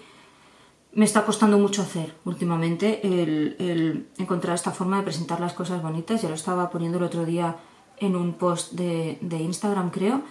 me 0.93 1.05
está 1.05 1.25
costando 1.25 1.59
mucho 1.59 1.81
hacer 1.81 2.15
últimamente 2.25 3.05
el, 3.05 4.07
encontrar 4.17 4.55
esta 4.55 4.71
forma 4.71 4.97
de 4.97 5.03
presentar 5.03 5.39
las 5.39 5.53
cosas 5.53 5.81
bonitas. 5.81 6.21
Ya 6.21 6.29
lo 6.29 6.35
estaba 6.35 6.69
poniendo 6.69 6.97
el 6.97 7.03
otro 7.03 7.25
día 7.25 7.57
en 7.97 8.15
un 8.15 8.33
post 8.33 8.73
de, 8.73 9.17
Instagram, 9.21 9.91
creo, 9.91 10.21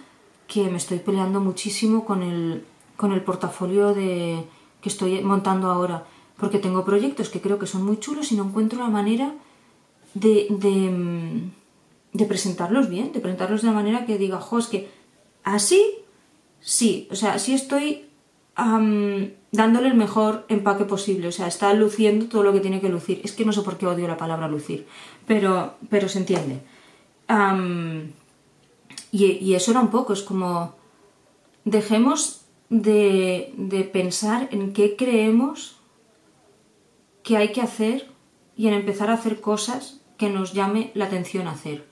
que 0.47 0.69
me 0.69 0.77
estoy 0.77 0.99
peleando 0.99 1.39
muchísimo 1.39 2.03
con 2.03 2.23
el, 2.23 2.65
con 2.97 3.13
el 3.13 3.21
portafolio 3.21 3.93
de, 3.93 4.43
que 4.81 4.89
estoy 4.89 5.21
montando 5.21 5.69
ahora, 5.69 6.05
porque 6.37 6.59
tengo 6.59 6.83
proyectos 6.83 7.29
que 7.29 7.41
creo 7.41 7.57
que 7.57 7.67
son 7.67 7.85
muy 7.85 7.99
chulos 7.99 8.31
y 8.31 8.35
no 8.35 8.43
encuentro 8.43 8.79
la 8.79 8.89
manera 8.89 9.33
de 10.13 10.47
de 12.17 12.25
presentarlos 12.25 12.89
bien, 12.89 13.11
de 13.13 13.19
presentarlos 13.19 13.61
de 13.61 13.67
una 13.67 13.77
manera 13.77 14.05
que 14.05 14.17
diga, 14.17 14.39
jo, 14.39 14.57
es 14.57 14.67
que 14.67 14.89
así, 15.43 15.81
sí, 16.59 17.07
o 17.11 17.15
sea, 17.15 17.33
así 17.33 17.53
estoy 17.53 18.05
dándole 19.51 19.87
el 19.87 19.93
mejor 19.93 20.45
empaque 20.49 20.83
posible, 20.83 21.27
o 21.27 21.31
sea, 21.31 21.45
está 21.45 21.71
luciendo 21.73 22.25
todo 22.25 22.41
lo 22.41 22.53
que 22.53 22.59
tiene 22.59 22.81
que 22.81 22.89
lucir. 22.89 23.21
Es 23.23 23.33
que 23.33 23.45
no 23.45 23.53
sé 23.53 23.61
por 23.61 23.77
qué 23.77 23.85
odio 23.85 24.07
la 24.07 24.17
palabra 24.17 24.47
lucir, 24.47 24.87
pero, 25.27 25.75
pero 25.89 26.09
se 26.09 26.19
entiende. 26.19 26.61
y, 29.11 29.53
eso 29.53 29.71
era 29.71 29.79
un 29.79 29.89
poco, 29.89 30.13
es 30.13 30.23
como, 30.23 30.73
dejemos 31.65 32.41
de, 32.69 33.53
de 33.57 33.83
pensar 33.83 34.49
en 34.51 34.73
qué 34.73 34.95
creemos 34.95 35.77
que 37.23 37.37
hay 37.37 37.51
que 37.51 37.61
hacer 37.61 38.07
y 38.55 38.67
en 38.67 38.73
empezar 38.73 39.09
a 39.09 39.13
hacer 39.13 39.41
cosas 39.41 40.01
que 40.17 40.29
nos 40.29 40.53
llame 40.53 40.91
la 40.93 41.05
atención 41.05 41.47
hacer 41.47 41.85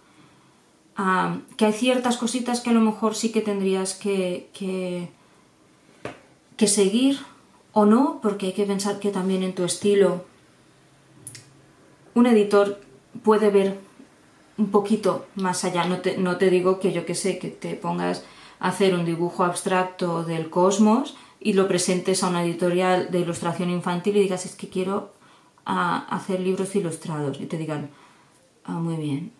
que 1.58 1.66
hay 1.66 1.74
ciertas 1.74 2.18
cositas 2.18 2.62
que 2.62 2.70
a 2.70 2.74
lo 2.74 2.80
mejor 2.80 3.16
sí 3.16 3.32
que 3.32 3.42
tendrías 3.42 3.94
que, 3.94 4.50
que, 4.54 5.10
seguir 6.68 7.20
o 7.74 7.86
no, 7.86 8.20
porque 8.22 8.48
hay 8.48 8.54
que 8.54 8.66
pensar 8.66 9.00
que 9.00 9.12
también 9.12 9.44
en 9.44 9.54
tu 9.54 9.66
estilo 9.66 10.24
un 12.14 12.28
editor 12.28 12.80
puede 13.24 13.50
ver 13.50 13.78
un 14.58 14.72
poquito 14.72 15.26
más 15.36 15.66
allá. 15.66 15.86
No 15.86 16.00
te, 16.00 16.18
no 16.18 16.38
te 16.38 16.50
digo 16.50 16.80
que 16.80 16.94
yo 16.94 17.06
que 17.06 17.14
sé, 17.14 17.40
que 17.40 17.50
te 17.50 17.76
pongas 17.76 18.24
hacer 18.60 18.96
un 18.96 19.06
dibujo 19.06 19.44
abstracto 19.44 20.24
del 20.24 20.50
cosmos 20.50 21.16
y 21.40 21.54
lo 21.54 21.68
presentes 21.68 22.24
a 22.24 22.30
una 22.30 22.44
editorial 22.44 23.12
de 23.12 23.20
ilustración 23.20 23.70
infantil 23.70 24.18
y 24.18 24.22
digas 24.22 24.46
es 24.46 24.56
que 24.56 24.70
quiero 24.70 25.14
hacer 25.66 26.40
libros 26.40 26.76
ilustrados 26.76 27.40
y 27.42 27.46
te 27.46 27.58
digan, 27.58 27.90
ah, 28.66 28.74
muy 28.74 28.96
bien, 28.96 29.32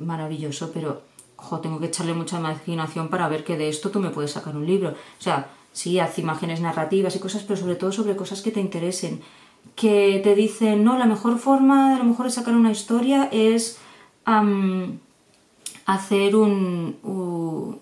maravilloso, 0.00 0.70
pero 0.72 1.02
ojo, 1.36 1.60
tengo 1.60 1.78
que 1.78 1.86
echarle 1.86 2.14
mucha 2.14 2.38
imaginación 2.38 3.08
para 3.08 3.28
ver 3.28 3.44
que 3.44 3.56
de 3.56 3.68
esto 3.68 3.90
tú 3.90 4.00
me 4.00 4.10
puedes 4.10 4.32
sacar 4.32 4.56
un 4.56 4.66
libro. 4.66 4.90
O 4.90 5.22
sea, 5.22 5.50
sí, 5.72 5.98
haz 5.98 6.18
imágenes 6.18 6.60
narrativas 6.60 7.16
y 7.16 7.18
cosas, 7.18 7.42
pero 7.42 7.58
sobre 7.58 7.76
todo 7.76 7.92
sobre 7.92 8.16
cosas 8.16 8.42
que 8.42 8.50
te 8.50 8.60
interesen. 8.60 9.20
Que 9.74 10.20
te 10.22 10.34
dicen, 10.34 10.84
no, 10.84 10.98
la 10.98 11.06
mejor 11.06 11.38
forma 11.38 11.90
de 11.90 11.96
a 11.96 11.98
lo 11.98 12.04
mejor 12.04 12.26
de 12.26 12.32
sacar 12.32 12.54
una 12.54 12.70
historia 12.70 13.28
es 13.32 13.78
hacer 15.86 16.36
un, 16.36 16.96
un, 17.02 17.80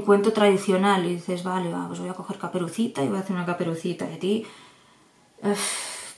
cuento 0.00 0.32
tradicional. 0.32 1.04
Y 1.06 1.16
dices, 1.16 1.44
vale, 1.44 1.74
pues 1.88 2.00
voy 2.00 2.08
a 2.08 2.14
coger 2.14 2.38
caperucita 2.38 3.02
y 3.02 3.08
voy 3.08 3.18
a 3.18 3.20
hacer 3.20 3.36
una 3.36 3.46
caperucita. 3.46 4.08
Y 4.10 4.14
a 4.14 4.18
ti 4.18 4.46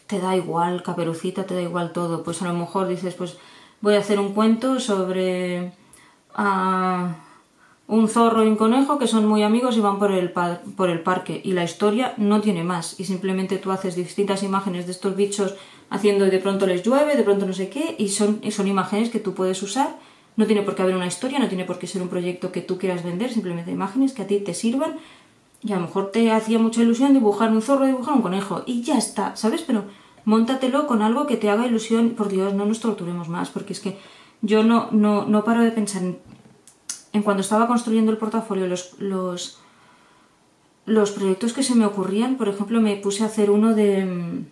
te 0.06 0.20
da 0.20 0.36
igual 0.36 0.82
caperucita, 0.82 1.44
te 1.44 1.54
da 1.54 1.62
igual 1.62 1.92
todo. 1.92 2.22
Pues 2.22 2.42
a 2.42 2.46
lo 2.46 2.54
mejor 2.54 2.88
dices, 2.88 3.14
pues 3.14 3.38
voy 3.80 3.94
a 3.94 3.98
hacer 3.98 4.18
un 4.18 4.32
cuento 4.32 4.80
sobre 4.80 5.72
ah, 6.34 7.16
un 7.88 8.08
zorro 8.08 8.44
y 8.44 8.48
un 8.48 8.56
conejo 8.56 8.98
que 8.98 9.06
son 9.06 9.26
muy 9.26 9.42
amigos 9.42 9.76
y 9.76 9.80
van 9.80 9.98
por 9.98 10.12
el, 10.12 10.32
por 10.32 10.90
el 10.90 11.00
parque 11.00 11.40
y 11.44 11.52
la 11.52 11.64
historia 11.64 12.14
no 12.16 12.40
tiene 12.40 12.64
más 12.64 12.98
y 12.98 13.04
simplemente 13.04 13.58
tú 13.58 13.70
haces 13.70 13.94
distintas 13.94 14.42
imágenes 14.42 14.86
de 14.86 14.92
estos 14.92 15.14
bichos 15.14 15.54
haciendo 15.88 16.24
de 16.24 16.38
pronto 16.38 16.66
les 16.66 16.82
llueve, 16.82 17.16
de 17.16 17.22
pronto 17.22 17.46
no 17.46 17.52
sé 17.52 17.68
qué 17.68 17.94
y 17.98 18.08
son, 18.08 18.40
y 18.42 18.50
son 18.50 18.66
imágenes 18.66 19.10
que 19.10 19.20
tú 19.20 19.34
puedes 19.34 19.62
usar. 19.62 19.96
No 20.36 20.46
tiene 20.46 20.62
por 20.62 20.74
qué 20.74 20.82
haber 20.82 20.96
una 20.96 21.06
historia, 21.06 21.38
no 21.38 21.48
tiene 21.48 21.64
por 21.64 21.78
qué 21.78 21.86
ser 21.86 22.02
un 22.02 22.08
proyecto 22.08 22.52
que 22.52 22.60
tú 22.60 22.78
quieras 22.78 23.02
vender, 23.02 23.32
simplemente 23.32 23.70
imágenes 23.70 24.12
que 24.12 24.22
a 24.22 24.26
ti 24.26 24.38
te 24.40 24.54
sirvan 24.54 24.96
y 25.62 25.72
a 25.72 25.76
lo 25.76 25.82
mejor 25.82 26.10
te 26.10 26.30
hacía 26.30 26.58
mucha 26.58 26.82
ilusión 26.82 27.14
dibujar 27.14 27.50
un 27.50 27.62
zorro, 27.62 27.86
dibujar 27.86 28.14
un 28.14 28.22
conejo 28.22 28.62
y 28.66 28.82
ya 28.82 28.98
está, 28.98 29.34
¿sabes? 29.36 29.62
Pero 29.62 29.84
móntatelo 30.24 30.86
con 30.86 31.02
algo 31.02 31.26
que 31.26 31.36
te 31.36 31.48
haga 31.48 31.66
ilusión, 31.66 32.10
por 32.10 32.28
Dios, 32.28 32.54
no 32.54 32.66
nos 32.66 32.80
torturemos 32.80 33.28
más, 33.28 33.48
porque 33.48 33.72
es 33.72 33.80
que 33.80 33.98
yo 34.42 34.62
no, 34.62 34.88
no, 34.92 35.24
no 35.24 35.44
paro 35.44 35.62
de 35.62 35.70
pensar 35.70 36.02
en, 36.02 36.18
en, 37.12 37.22
cuando 37.22 37.40
estaba 37.40 37.66
construyendo 37.66 38.12
el 38.12 38.18
portafolio, 38.18 38.66
los, 38.66 39.00
los, 39.00 39.58
los 40.84 41.10
proyectos 41.12 41.52
que 41.52 41.62
se 41.62 41.74
me 41.74 41.86
ocurrían, 41.86 42.36
por 42.36 42.48
ejemplo, 42.48 42.80
me 42.80 42.96
puse 42.96 43.22
a 43.22 43.26
hacer 43.26 43.50
uno 43.50 43.74
de 43.74 44.44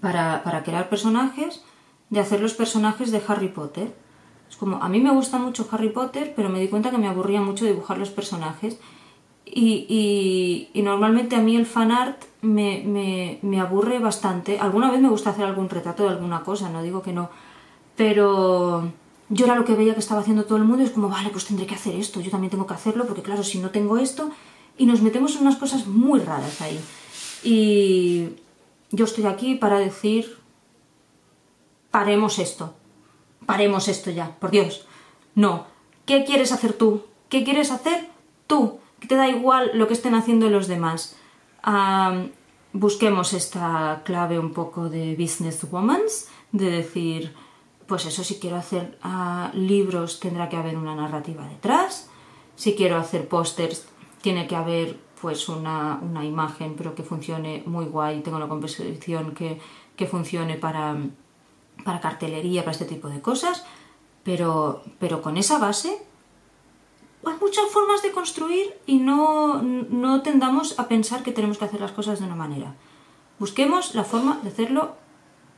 para, 0.00 0.42
para 0.42 0.62
crear 0.62 0.90
personajes, 0.90 1.62
de 2.10 2.20
hacer 2.20 2.40
los 2.40 2.52
personajes 2.52 3.10
de 3.10 3.22
Harry 3.26 3.48
Potter. 3.48 3.94
Es 4.54 4.58
como, 4.60 4.76
a 4.76 4.88
mí 4.88 5.00
me 5.00 5.10
gusta 5.10 5.36
mucho 5.36 5.66
Harry 5.72 5.88
Potter, 5.88 6.32
pero 6.36 6.48
me 6.48 6.60
di 6.60 6.68
cuenta 6.68 6.92
que 6.92 6.96
me 6.96 7.08
aburría 7.08 7.40
mucho 7.40 7.64
dibujar 7.64 7.98
los 7.98 8.10
personajes. 8.10 8.78
Y, 9.44 10.70
normalmente 10.76 11.34
a 11.34 11.40
mí 11.40 11.56
el 11.56 11.66
fan 11.66 11.90
art 11.90 12.22
me, 12.40 12.84
me, 12.86 13.40
me, 13.42 13.60
aburre 13.60 13.98
bastante. 13.98 14.60
Alguna 14.60 14.92
vez 14.92 15.00
me 15.00 15.08
gusta 15.08 15.30
hacer 15.30 15.44
algún 15.44 15.68
retrato 15.68 16.04
de 16.04 16.10
alguna 16.10 16.44
cosa, 16.44 16.70
no 16.70 16.84
digo 16.84 17.02
que 17.02 17.12
no. 17.12 17.30
Pero 17.96 18.92
yo 19.28 19.44
era 19.44 19.56
lo 19.56 19.64
que 19.64 19.74
veía 19.74 19.94
que 19.94 19.98
estaba 19.98 20.20
haciendo 20.20 20.44
todo 20.44 20.58
el 20.58 20.64
mundo 20.64 20.84
y 20.84 20.86
es 20.86 20.92
como, 20.92 21.08
vale, 21.08 21.30
pues 21.30 21.46
tendré 21.46 21.66
que 21.66 21.74
hacer 21.74 21.96
esto, 21.96 22.20
yo 22.20 22.30
también 22.30 22.52
tengo 22.52 22.68
que 22.68 22.74
hacerlo, 22.74 23.06
porque 23.06 23.22
claro, 23.22 23.42
si 23.42 23.58
no 23.58 23.70
tengo 23.70 23.98
esto, 23.98 24.30
y 24.78 24.86
nos 24.86 25.02
metemos 25.02 25.34
en 25.34 25.42
unas 25.42 25.56
cosas 25.56 25.88
muy 25.88 26.20
raras 26.20 26.60
ahí. 26.60 26.78
Y 27.42 28.28
yo 28.92 29.04
estoy 29.04 29.26
aquí 29.26 29.56
para 29.56 29.80
decir, 29.80 30.38
paremos 31.90 32.38
esto, 32.38 32.72
paremos 33.46 33.88
esto 33.88 34.10
ya, 34.10 34.36
por 34.38 34.50
Dios. 34.50 34.86
No, 35.34 35.66
¿qué 36.06 36.24
quieres 36.24 36.52
hacer 36.52 36.72
tú? 36.72 37.04
¿Qué 37.28 37.44
quieres 37.44 37.70
hacer 37.70 38.08
tú? 38.46 38.78
Que 39.00 39.08
te 39.08 39.16
da 39.16 39.28
igual 39.28 39.70
lo 39.74 39.86
que 39.86 39.94
estén 39.94 40.14
haciendo 40.14 40.48
los 40.50 40.68
demás. 40.68 41.16
busquemos 42.72 43.32
esta 43.32 44.02
clave 44.04 44.38
un 44.38 44.52
poco 44.52 44.88
de 44.88 45.14
businesswoman, 45.16 46.02
de 46.52 46.70
decir, 46.70 47.34
pues 47.86 48.06
eso, 48.06 48.24
si 48.24 48.38
quiero 48.38 48.56
hacer 48.56 48.98
ah, 49.02 49.50
libros 49.54 50.20
tendrá 50.20 50.48
que 50.48 50.56
haber 50.56 50.76
una 50.76 50.94
narrativa 50.94 51.46
detrás, 51.46 52.10
si 52.56 52.74
quiero 52.74 52.96
hacer 52.96 53.28
pósters 53.28 53.86
tiene 54.20 54.46
que 54.46 54.56
haber 54.56 54.98
pues 55.20 55.48
una, 55.48 56.00
imagen 56.22 56.74
pero 56.76 56.94
que 56.94 57.02
funcione 57.02 57.62
muy 57.66 57.86
guay, 57.86 58.20
tengo 58.22 58.36
una 58.36 58.48
composición 58.48 59.34
que, 59.34 59.60
que 59.96 60.06
funcione 60.06 60.56
para, 60.56 60.96
para 61.84 62.00
cartelería, 62.00 62.62
para 62.62 62.72
este 62.72 62.84
tipo 62.84 63.08
de 63.08 63.20
cosas, 63.20 63.64
pero, 64.22 64.82
pero 64.98 65.22
con 65.22 65.36
esa 65.36 65.58
base 65.58 65.98
hay 67.26 67.34
muchas 67.40 67.70
formas 67.70 68.02
de 68.02 68.12
construir 68.12 68.74
y 68.86 68.98
no, 68.98 69.62
no 69.62 70.22
tendamos 70.22 70.78
a 70.78 70.88
pensar 70.88 71.22
que 71.22 71.32
tenemos 71.32 71.58
que 71.58 71.64
hacer 71.64 71.80
las 71.80 71.92
cosas 71.92 72.20
de 72.20 72.26
una 72.26 72.36
manera. 72.36 72.74
Busquemos 73.38 73.94
la 73.94 74.04
forma 74.04 74.40
de 74.42 74.50
hacerlo 74.50 74.96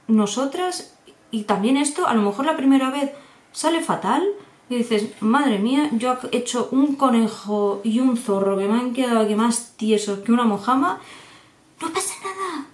nosotras 0.09 0.97
y 1.31 1.43
también 1.43 1.77
esto, 1.77 2.07
a 2.07 2.15
lo 2.15 2.23
mejor 2.23 2.47
la 2.47 2.57
primera 2.57 2.91
vez 2.91 3.13
sale 3.53 3.83
fatal 3.83 4.25
y 4.69 4.77
dices, 4.77 5.11
madre 5.21 5.59
mía, 5.59 5.91
yo 5.93 6.17
he 6.33 6.37
hecho 6.37 6.69
un 6.73 6.97
conejo 6.97 7.81
y 7.85 8.01
un 8.01 8.17
zorro 8.17 8.57
que 8.57 8.67
me 8.67 8.79
han 8.79 8.93
quedado 8.93 9.21
aquí 9.21 9.35
más 9.35 9.75
tiesos 9.77 10.21
que 10.21 10.33
una 10.33 10.45
mojama, 10.45 11.01
no 11.81 11.93
pasa 11.93 12.15
nada. 12.23 12.67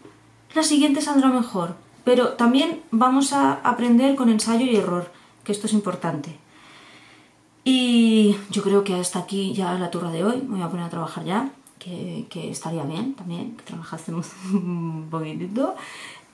La 0.55 0.63
siguiente 0.63 1.01
saldrá 1.01 1.29
mejor. 1.29 1.77
Pero 2.05 2.31
también 2.31 2.83
vamos 2.91 3.33
a 3.33 3.55
aprender 3.55 4.17
con 4.17 4.29
ensayo 4.29 4.67
y 4.67 4.77
error, 4.77 5.13
que 5.45 5.53
esto 5.53 5.67
es 5.67 5.73
importante. 5.73 6.37
Y 7.65 8.37
yo 8.51 8.63
creo 8.63 8.83
que 8.83 8.95
hasta 8.95 9.21
aquí 9.21 9.53
ya 9.53 9.75
la 9.75 9.91
turra 9.91 10.11
de 10.11 10.25
hoy. 10.25 10.43
Me 10.43 10.57
voy 10.57 10.63
a 10.63 10.69
poner 10.69 10.87
a 10.87 10.91
trabajar 10.91 11.25
ya, 11.25 11.53
que, 11.79 12.27
estaría 12.51 12.83
bien 12.83 13.15
también, 13.15 13.57
que 13.57 13.65
trabajásemos 13.65 14.31
un 14.53 15.09
poquitito. 15.11 15.77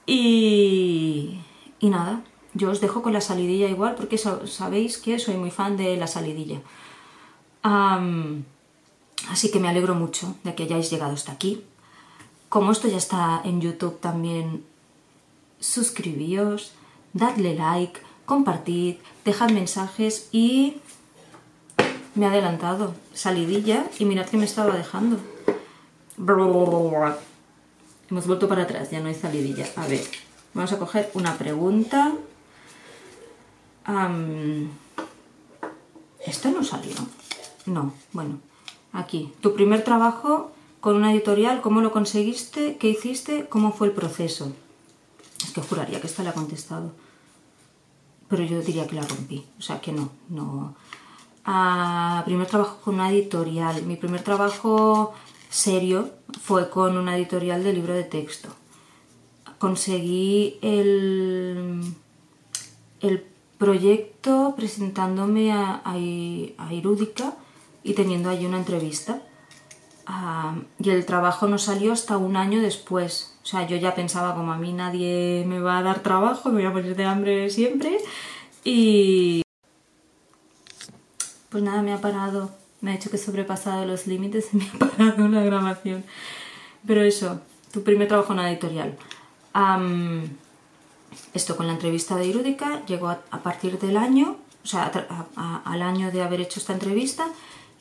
Y, 0.06 1.38
y 1.80 1.90
nada, 1.90 2.22
yo 2.54 2.70
os 2.70 2.80
dejo 2.80 3.02
con 3.02 3.12
la 3.12 3.20
salidilla 3.20 3.68
igual, 3.68 3.94
porque 3.94 4.16
sabéis 4.16 4.96
que 4.98 5.18
soy 5.18 5.36
muy 5.36 5.50
fan 5.50 5.76
de 5.76 5.96
la 5.96 6.06
salidilla. 6.06 6.60
así 9.30 9.50
que 9.50 9.60
me 9.60 9.68
alegro 9.68 9.94
mucho 9.94 10.34
de 10.44 10.54
que 10.54 10.62
hayáis 10.62 10.90
llegado 10.90 11.12
hasta 11.12 11.32
aquí. 11.32 11.62
Como 12.48 12.72
esto 12.72 12.88
ya 12.88 12.96
está 12.96 13.42
en 13.44 13.60
YouTube 13.60 14.00
también 14.00 14.64
suscribíos, 15.60 16.72
dadle 17.12 17.54
like, 17.54 18.00
compartid, 18.26 18.96
dejad 19.24 19.50
mensajes 19.50 20.28
y 20.32 20.78
me 22.14 22.26
ha 22.26 22.30
adelantado. 22.30 22.94
Salidilla 23.14 23.86
y 23.98 24.04
mirad 24.04 24.26
que 24.26 24.36
me 24.36 24.44
estaba 24.44 24.76
dejando. 24.76 25.18
Hemos 28.10 28.26
vuelto 28.26 28.48
para 28.48 28.62
atrás, 28.62 28.90
ya 28.90 29.00
no 29.00 29.08
hay 29.08 29.14
salidilla. 29.14 29.66
A 29.76 29.86
ver, 29.86 30.02
vamos 30.54 30.72
a 30.72 30.78
coger 30.78 31.10
una 31.14 31.36
pregunta. 31.36 32.12
¿Esto 36.24 36.50
no 36.50 36.64
salió? 36.64 36.94
No, 37.66 37.92
bueno. 38.12 38.40
Aquí, 38.92 39.32
tu 39.40 39.54
primer 39.54 39.84
trabajo 39.84 40.50
con 40.80 40.96
una 40.96 41.12
editorial, 41.12 41.60
¿cómo 41.60 41.80
lo 41.80 41.92
conseguiste? 41.92 42.76
¿Qué 42.78 42.88
hiciste? 42.88 43.46
¿Cómo 43.48 43.72
fue 43.72 43.88
el 43.88 43.92
proceso? 43.92 44.52
Es 45.44 45.52
que 45.52 45.62
juraría 45.62 46.00
que 46.00 46.06
esta 46.06 46.22
la 46.22 46.30
ha 46.30 46.34
contestado. 46.34 46.92
Pero 48.28 48.44
yo 48.44 48.60
diría 48.60 48.86
que 48.86 48.96
la 48.96 49.02
rompí. 49.02 49.44
O 49.58 49.62
sea, 49.62 49.80
que 49.80 49.92
no, 49.92 50.10
no. 50.28 50.74
Ah, 51.44 52.22
primer 52.26 52.46
trabajo 52.46 52.78
con 52.84 52.94
una 52.94 53.10
editorial. 53.10 53.82
Mi 53.84 53.96
primer 53.96 54.22
trabajo 54.22 55.14
serio 55.48 56.10
fue 56.40 56.68
con 56.68 56.96
una 56.96 57.16
editorial 57.16 57.64
de 57.64 57.72
libro 57.72 57.94
de 57.94 58.04
texto. 58.04 58.48
Conseguí 59.58 60.58
el, 60.62 61.82
el 63.00 63.24
proyecto 63.58 64.54
presentándome 64.56 65.52
a, 65.52 65.82
a, 65.84 66.72
Irúdica 66.72 67.34
y 67.82 67.94
teniendo 67.94 68.30
allí 68.30 68.46
una 68.46 68.58
entrevista. 68.58 69.22
Ah, 70.10 70.54
y 70.78 70.88
el 70.88 71.04
trabajo 71.04 71.48
no 71.48 71.58
salió 71.58 71.92
hasta 71.92 72.16
un 72.16 72.36
año 72.36 72.62
después. 72.62 73.34
O 73.42 73.46
sea, 73.46 73.66
yo 73.66 73.76
ya 73.76 73.94
pensaba 73.94 74.34
como 74.34 74.52
a 74.52 74.56
mí 74.56 74.72
nadie 74.72 75.44
me 75.46 75.60
va 75.60 75.78
a 75.78 75.82
dar 75.82 76.00
trabajo, 76.02 76.48
me 76.48 76.62
voy 76.62 76.64
a 76.64 76.72
poner 76.72 76.96
de 76.96 77.04
hambre 77.04 77.50
siempre. 77.50 77.98
Y 78.64 79.42
pues 81.50 81.62
nada, 81.62 81.82
me 81.82 81.92
ha 81.92 82.00
parado. 82.00 82.50
Me 82.80 82.90
ha 82.90 82.94
dicho 82.94 83.10
que 83.10 83.16
he 83.16 83.20
sobrepasado 83.20 83.84
los 83.84 84.06
límites 84.06 84.48
y 84.54 84.56
me 84.58 84.64
ha 84.72 84.78
parado 84.78 85.28
la 85.28 85.42
grabación. 85.42 86.02
Pero 86.86 87.02
eso, 87.02 87.42
tu 87.70 87.82
primer 87.82 88.08
trabajo 88.08 88.32
en 88.32 88.38
una 88.38 88.50
editorial. 88.50 88.96
esto 91.34 91.54
con 91.54 91.66
la 91.66 91.74
entrevista 91.74 92.16
de 92.16 92.26
Irúdica 92.28 92.82
llegó 92.86 93.08
a, 93.08 93.42
partir 93.42 93.78
del 93.78 93.98
año, 93.98 94.38
o 94.64 94.66
sea, 94.66 94.90
al 95.66 95.82
año 95.82 96.10
de 96.10 96.22
haber 96.22 96.40
hecho 96.40 96.60
esta 96.60 96.72
entrevista 96.72 97.28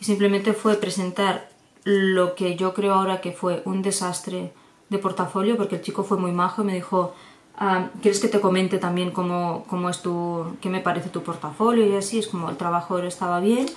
y 0.02 0.04
simplemente 0.04 0.52
fue 0.52 0.76
presentar 0.76 1.57
lo 1.90 2.36
que 2.36 2.58
yo 2.58 2.74
creo 2.74 2.96
ahora 2.96 3.22
que 3.22 3.32
fue 3.32 3.62
un 3.64 3.82
desastre 3.82 4.52
de 4.90 4.98
portafolio, 4.98 5.56
porque 5.56 5.78
el 5.78 5.82
chico 5.82 6.04
fue 6.04 6.18
muy 6.18 6.34
majo 6.34 6.62
y 6.62 6.66
me 6.66 6.74
dijo, 6.74 7.14
ah, 7.58 7.88
¿quieres 8.02 8.20
que 8.20 8.28
te 8.28 8.42
comente 8.42 8.78
también 8.78 9.12
cómo, 9.12 9.64
cómo 9.70 9.90
es 9.90 10.02
tu, 10.02 10.58
qué 10.60 10.68
me 10.68 10.82
parece 10.82 11.08
tu 11.08 11.24
portafolio? 11.24 11.86
Y 11.86 11.96
así, 11.96 12.20
es 12.20 12.28
como 12.28 12.50
el 12.50 12.58
trabajo 12.58 12.98
estaba 12.98 13.40
bien, 13.40 13.68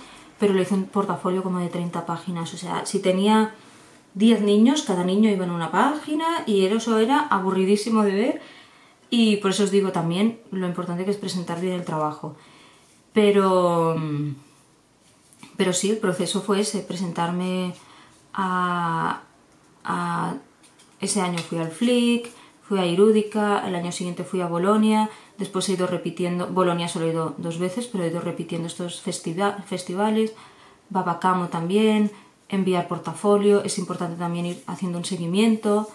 pero 0.40 0.54
le 0.54 0.62
hice 0.62 0.74
un 0.74 0.86
portafolio 0.86 1.44
como 1.44 1.60
de 1.60 1.68
30 1.68 2.04
páginas, 2.04 2.52
o 2.52 2.56
sea, 2.56 2.84
si 2.84 2.98
tenía 2.98 3.54
10 4.14 4.42
niños, 4.42 4.82
cada 4.82 5.04
niño 5.04 5.30
iba 5.30 5.44
en 5.44 5.52
una 5.52 5.70
página 5.70 6.42
y 6.46 6.66
eso 6.66 6.98
era 6.98 7.28
aburridísimo 7.28 8.02
de 8.02 8.12
ver 8.12 8.42
y 9.08 9.36
por 9.36 9.52
eso 9.52 9.62
os 9.62 9.70
digo 9.70 9.92
también 9.92 10.40
lo 10.50 10.66
importante 10.66 11.04
que 11.04 11.12
es 11.12 11.16
presentar 11.16 11.60
bien 11.60 11.74
el 11.74 11.84
trabajo. 11.84 12.34
Pero, 13.12 13.94
pero 15.56 15.72
sí, 15.72 15.90
el 15.90 15.98
proceso 15.98 16.42
fue 16.42 16.58
ese, 16.58 16.80
presentarme 16.80 17.72
ese 21.00 21.20
año 21.20 21.38
fui 21.38 21.58
al 21.58 21.70
Flick, 21.70 22.30
fui 22.62 22.78
a 22.78 22.86
Irúdica, 22.86 23.66
el 23.66 23.74
año 23.74 23.90
siguiente 23.90 24.22
fui 24.22 24.40
a 24.40 24.46
Bolonia, 24.46 25.10
después 25.38 25.68
he 25.68 25.72
ido 25.72 25.86
repitiendo, 25.86 26.46
Bolonia 26.48 26.86
solo 26.86 27.06
he 27.06 27.10
ido 27.10 27.34
dos 27.38 27.58
veces, 27.58 27.86
pero 27.86 28.04
he 28.04 28.08
ido 28.08 28.20
repitiendo 28.20 28.68
estos 28.68 29.00
festivales, 29.00 30.34
Babacamo 30.88 31.48
también, 31.48 32.12
enviar 32.48 32.88
portafolio, 32.88 33.64
es 33.64 33.78
importante 33.78 34.16
también 34.16 34.46
ir 34.46 34.62
haciendo 34.66 34.98
un 34.98 35.04
seguimiento. 35.04 35.88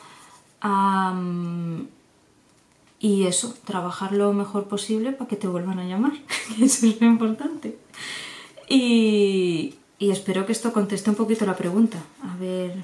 y 2.99 3.23
eso, 3.27 3.53
trabajar 3.65 4.13
lo 4.13 4.33
mejor 4.33 4.65
posible 4.65 5.11
para 5.11 5.27
que 5.27 5.35
te 5.35 5.47
vuelvan 5.47 5.79
a 5.79 5.85
llamar, 5.85 6.13
eso 6.61 6.87
es 6.87 6.99
lo 6.99 7.07
importante. 7.07 7.77
Y, 8.67 9.75
y 9.97 10.11
espero 10.11 10.45
que 10.45 10.51
esto 10.51 10.73
conteste 10.73 11.09
un 11.09 11.15
poquito 11.15 11.45
la 11.45 11.55
pregunta. 11.55 11.97
A 12.23 12.35
ver, 12.37 12.75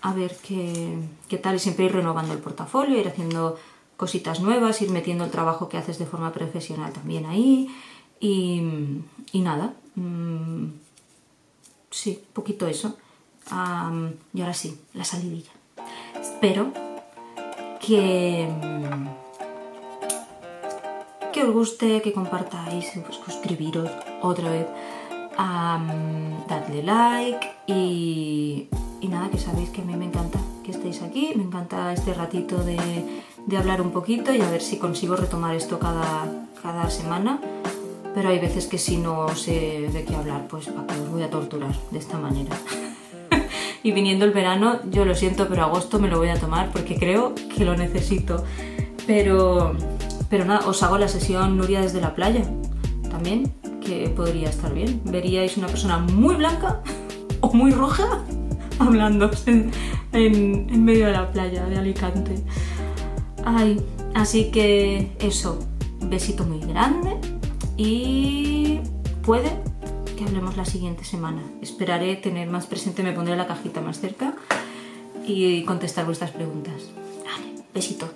a 0.00 0.12
ver 0.14 0.36
qué, 0.42 0.98
qué 1.28 1.38
tal. 1.38 1.56
Y 1.56 1.58
siempre 1.58 1.84
ir 1.84 1.92
renovando 1.92 2.32
el 2.32 2.40
portafolio, 2.40 2.98
ir 2.98 3.08
haciendo 3.08 3.58
cositas 3.96 4.40
nuevas, 4.40 4.80
ir 4.80 4.90
metiendo 4.90 5.24
el 5.24 5.30
trabajo 5.30 5.68
que 5.68 5.76
haces 5.76 5.98
de 5.98 6.06
forma 6.06 6.32
profesional 6.32 6.92
también 6.92 7.26
ahí. 7.26 7.68
Y, 8.20 8.62
y 9.32 9.40
nada. 9.40 9.74
Mm, 9.96 10.68
sí, 11.90 12.22
poquito 12.32 12.66
eso. 12.66 12.96
y 13.50 14.40
ahora 14.40 14.54
sí, 14.54 14.78
la 14.94 15.04
salidilla. 15.04 15.52
Espero 16.20 16.72
que, 17.80 18.48
que 21.32 21.44
os 21.44 21.52
guste, 21.52 22.02
que 22.02 22.12
compartáis, 22.12 22.92
suscribiros 23.24 23.90
otra 24.22 24.50
vez, 24.50 24.66
dadle 25.38 26.82
like 26.82 27.48
y, 27.66 28.68
y 29.00 29.08
nada, 29.08 29.30
que 29.30 29.38
sabéis 29.38 29.70
que 29.70 29.82
a 29.82 29.84
mí 29.84 29.94
me 29.94 30.06
encanta 30.06 30.38
que 30.64 30.72
estéis 30.72 31.02
aquí, 31.02 31.32
me 31.36 31.44
encanta 31.44 31.92
este 31.92 32.12
ratito 32.12 32.62
de, 32.62 32.76
de 33.46 33.56
hablar 33.56 33.80
un 33.80 33.90
poquito 33.90 34.34
y 34.34 34.40
a 34.42 34.50
ver 34.50 34.60
si 34.60 34.76
consigo 34.76 35.16
retomar 35.16 35.54
esto 35.54 35.78
cada, 35.78 36.26
cada 36.62 36.90
semana. 36.90 37.40
Pero 38.14 38.30
hay 38.30 38.38
veces 38.38 38.66
que 38.66 38.78
si 38.78 38.96
no 38.96 39.28
sé 39.36 39.88
de 39.92 40.04
qué 40.04 40.16
hablar, 40.16 40.48
pues 40.48 40.66
para 40.66 41.00
os 41.00 41.08
voy 41.10 41.22
a 41.22 41.30
torturar 41.30 41.74
de 41.90 41.98
esta 41.98 42.18
manera. 42.18 42.56
y 43.82 43.92
viniendo 43.92 44.24
el 44.24 44.32
verano, 44.32 44.80
yo 44.90 45.04
lo 45.04 45.14
siento, 45.14 45.46
pero 45.48 45.62
agosto 45.62 46.00
me 46.00 46.08
lo 46.08 46.18
voy 46.18 46.30
a 46.30 46.38
tomar 46.38 46.70
porque 46.72 46.98
creo 46.98 47.34
que 47.34 47.64
lo 47.64 47.76
necesito. 47.76 48.44
Pero, 49.06 49.74
pero 50.28 50.44
nada, 50.44 50.66
os 50.66 50.82
hago 50.82 50.98
la 50.98 51.08
sesión 51.08 51.56
Nuria 51.56 51.80
desde 51.80 52.00
la 52.00 52.14
playa 52.14 52.42
también, 53.10 53.52
podría 54.14 54.50
estar 54.50 54.72
bien. 54.72 55.00
Veríais 55.04 55.56
una 55.56 55.66
persona 55.66 55.98
muy 55.98 56.36
blanca 56.36 56.82
o 57.40 57.52
muy 57.52 57.70
roja 57.70 58.24
hablando 58.78 59.30
en, 59.46 59.72
en 60.12 60.84
medio 60.84 61.06
de 61.06 61.12
la 61.12 61.30
playa 61.30 61.64
de 61.66 61.78
Alicante. 61.78 62.42
Ay, 63.44 63.80
así 64.14 64.50
que 64.50 65.12
eso, 65.20 65.58
besito 66.00 66.44
muy 66.44 66.60
grande 66.60 67.16
y 67.76 68.80
puede 69.22 69.50
que 70.16 70.24
hablemos 70.24 70.56
la 70.56 70.64
siguiente 70.64 71.04
semana. 71.04 71.42
Esperaré 71.62 72.16
tener 72.16 72.48
más 72.48 72.66
presente, 72.66 73.02
me 73.02 73.12
pondré 73.12 73.36
la 73.36 73.46
cajita 73.46 73.80
más 73.80 74.00
cerca 74.00 74.34
y 75.26 75.62
contestar 75.64 76.04
vuestras 76.06 76.32
preguntas. 76.32 76.90
Vale, 77.24 77.62
besito. 77.72 78.08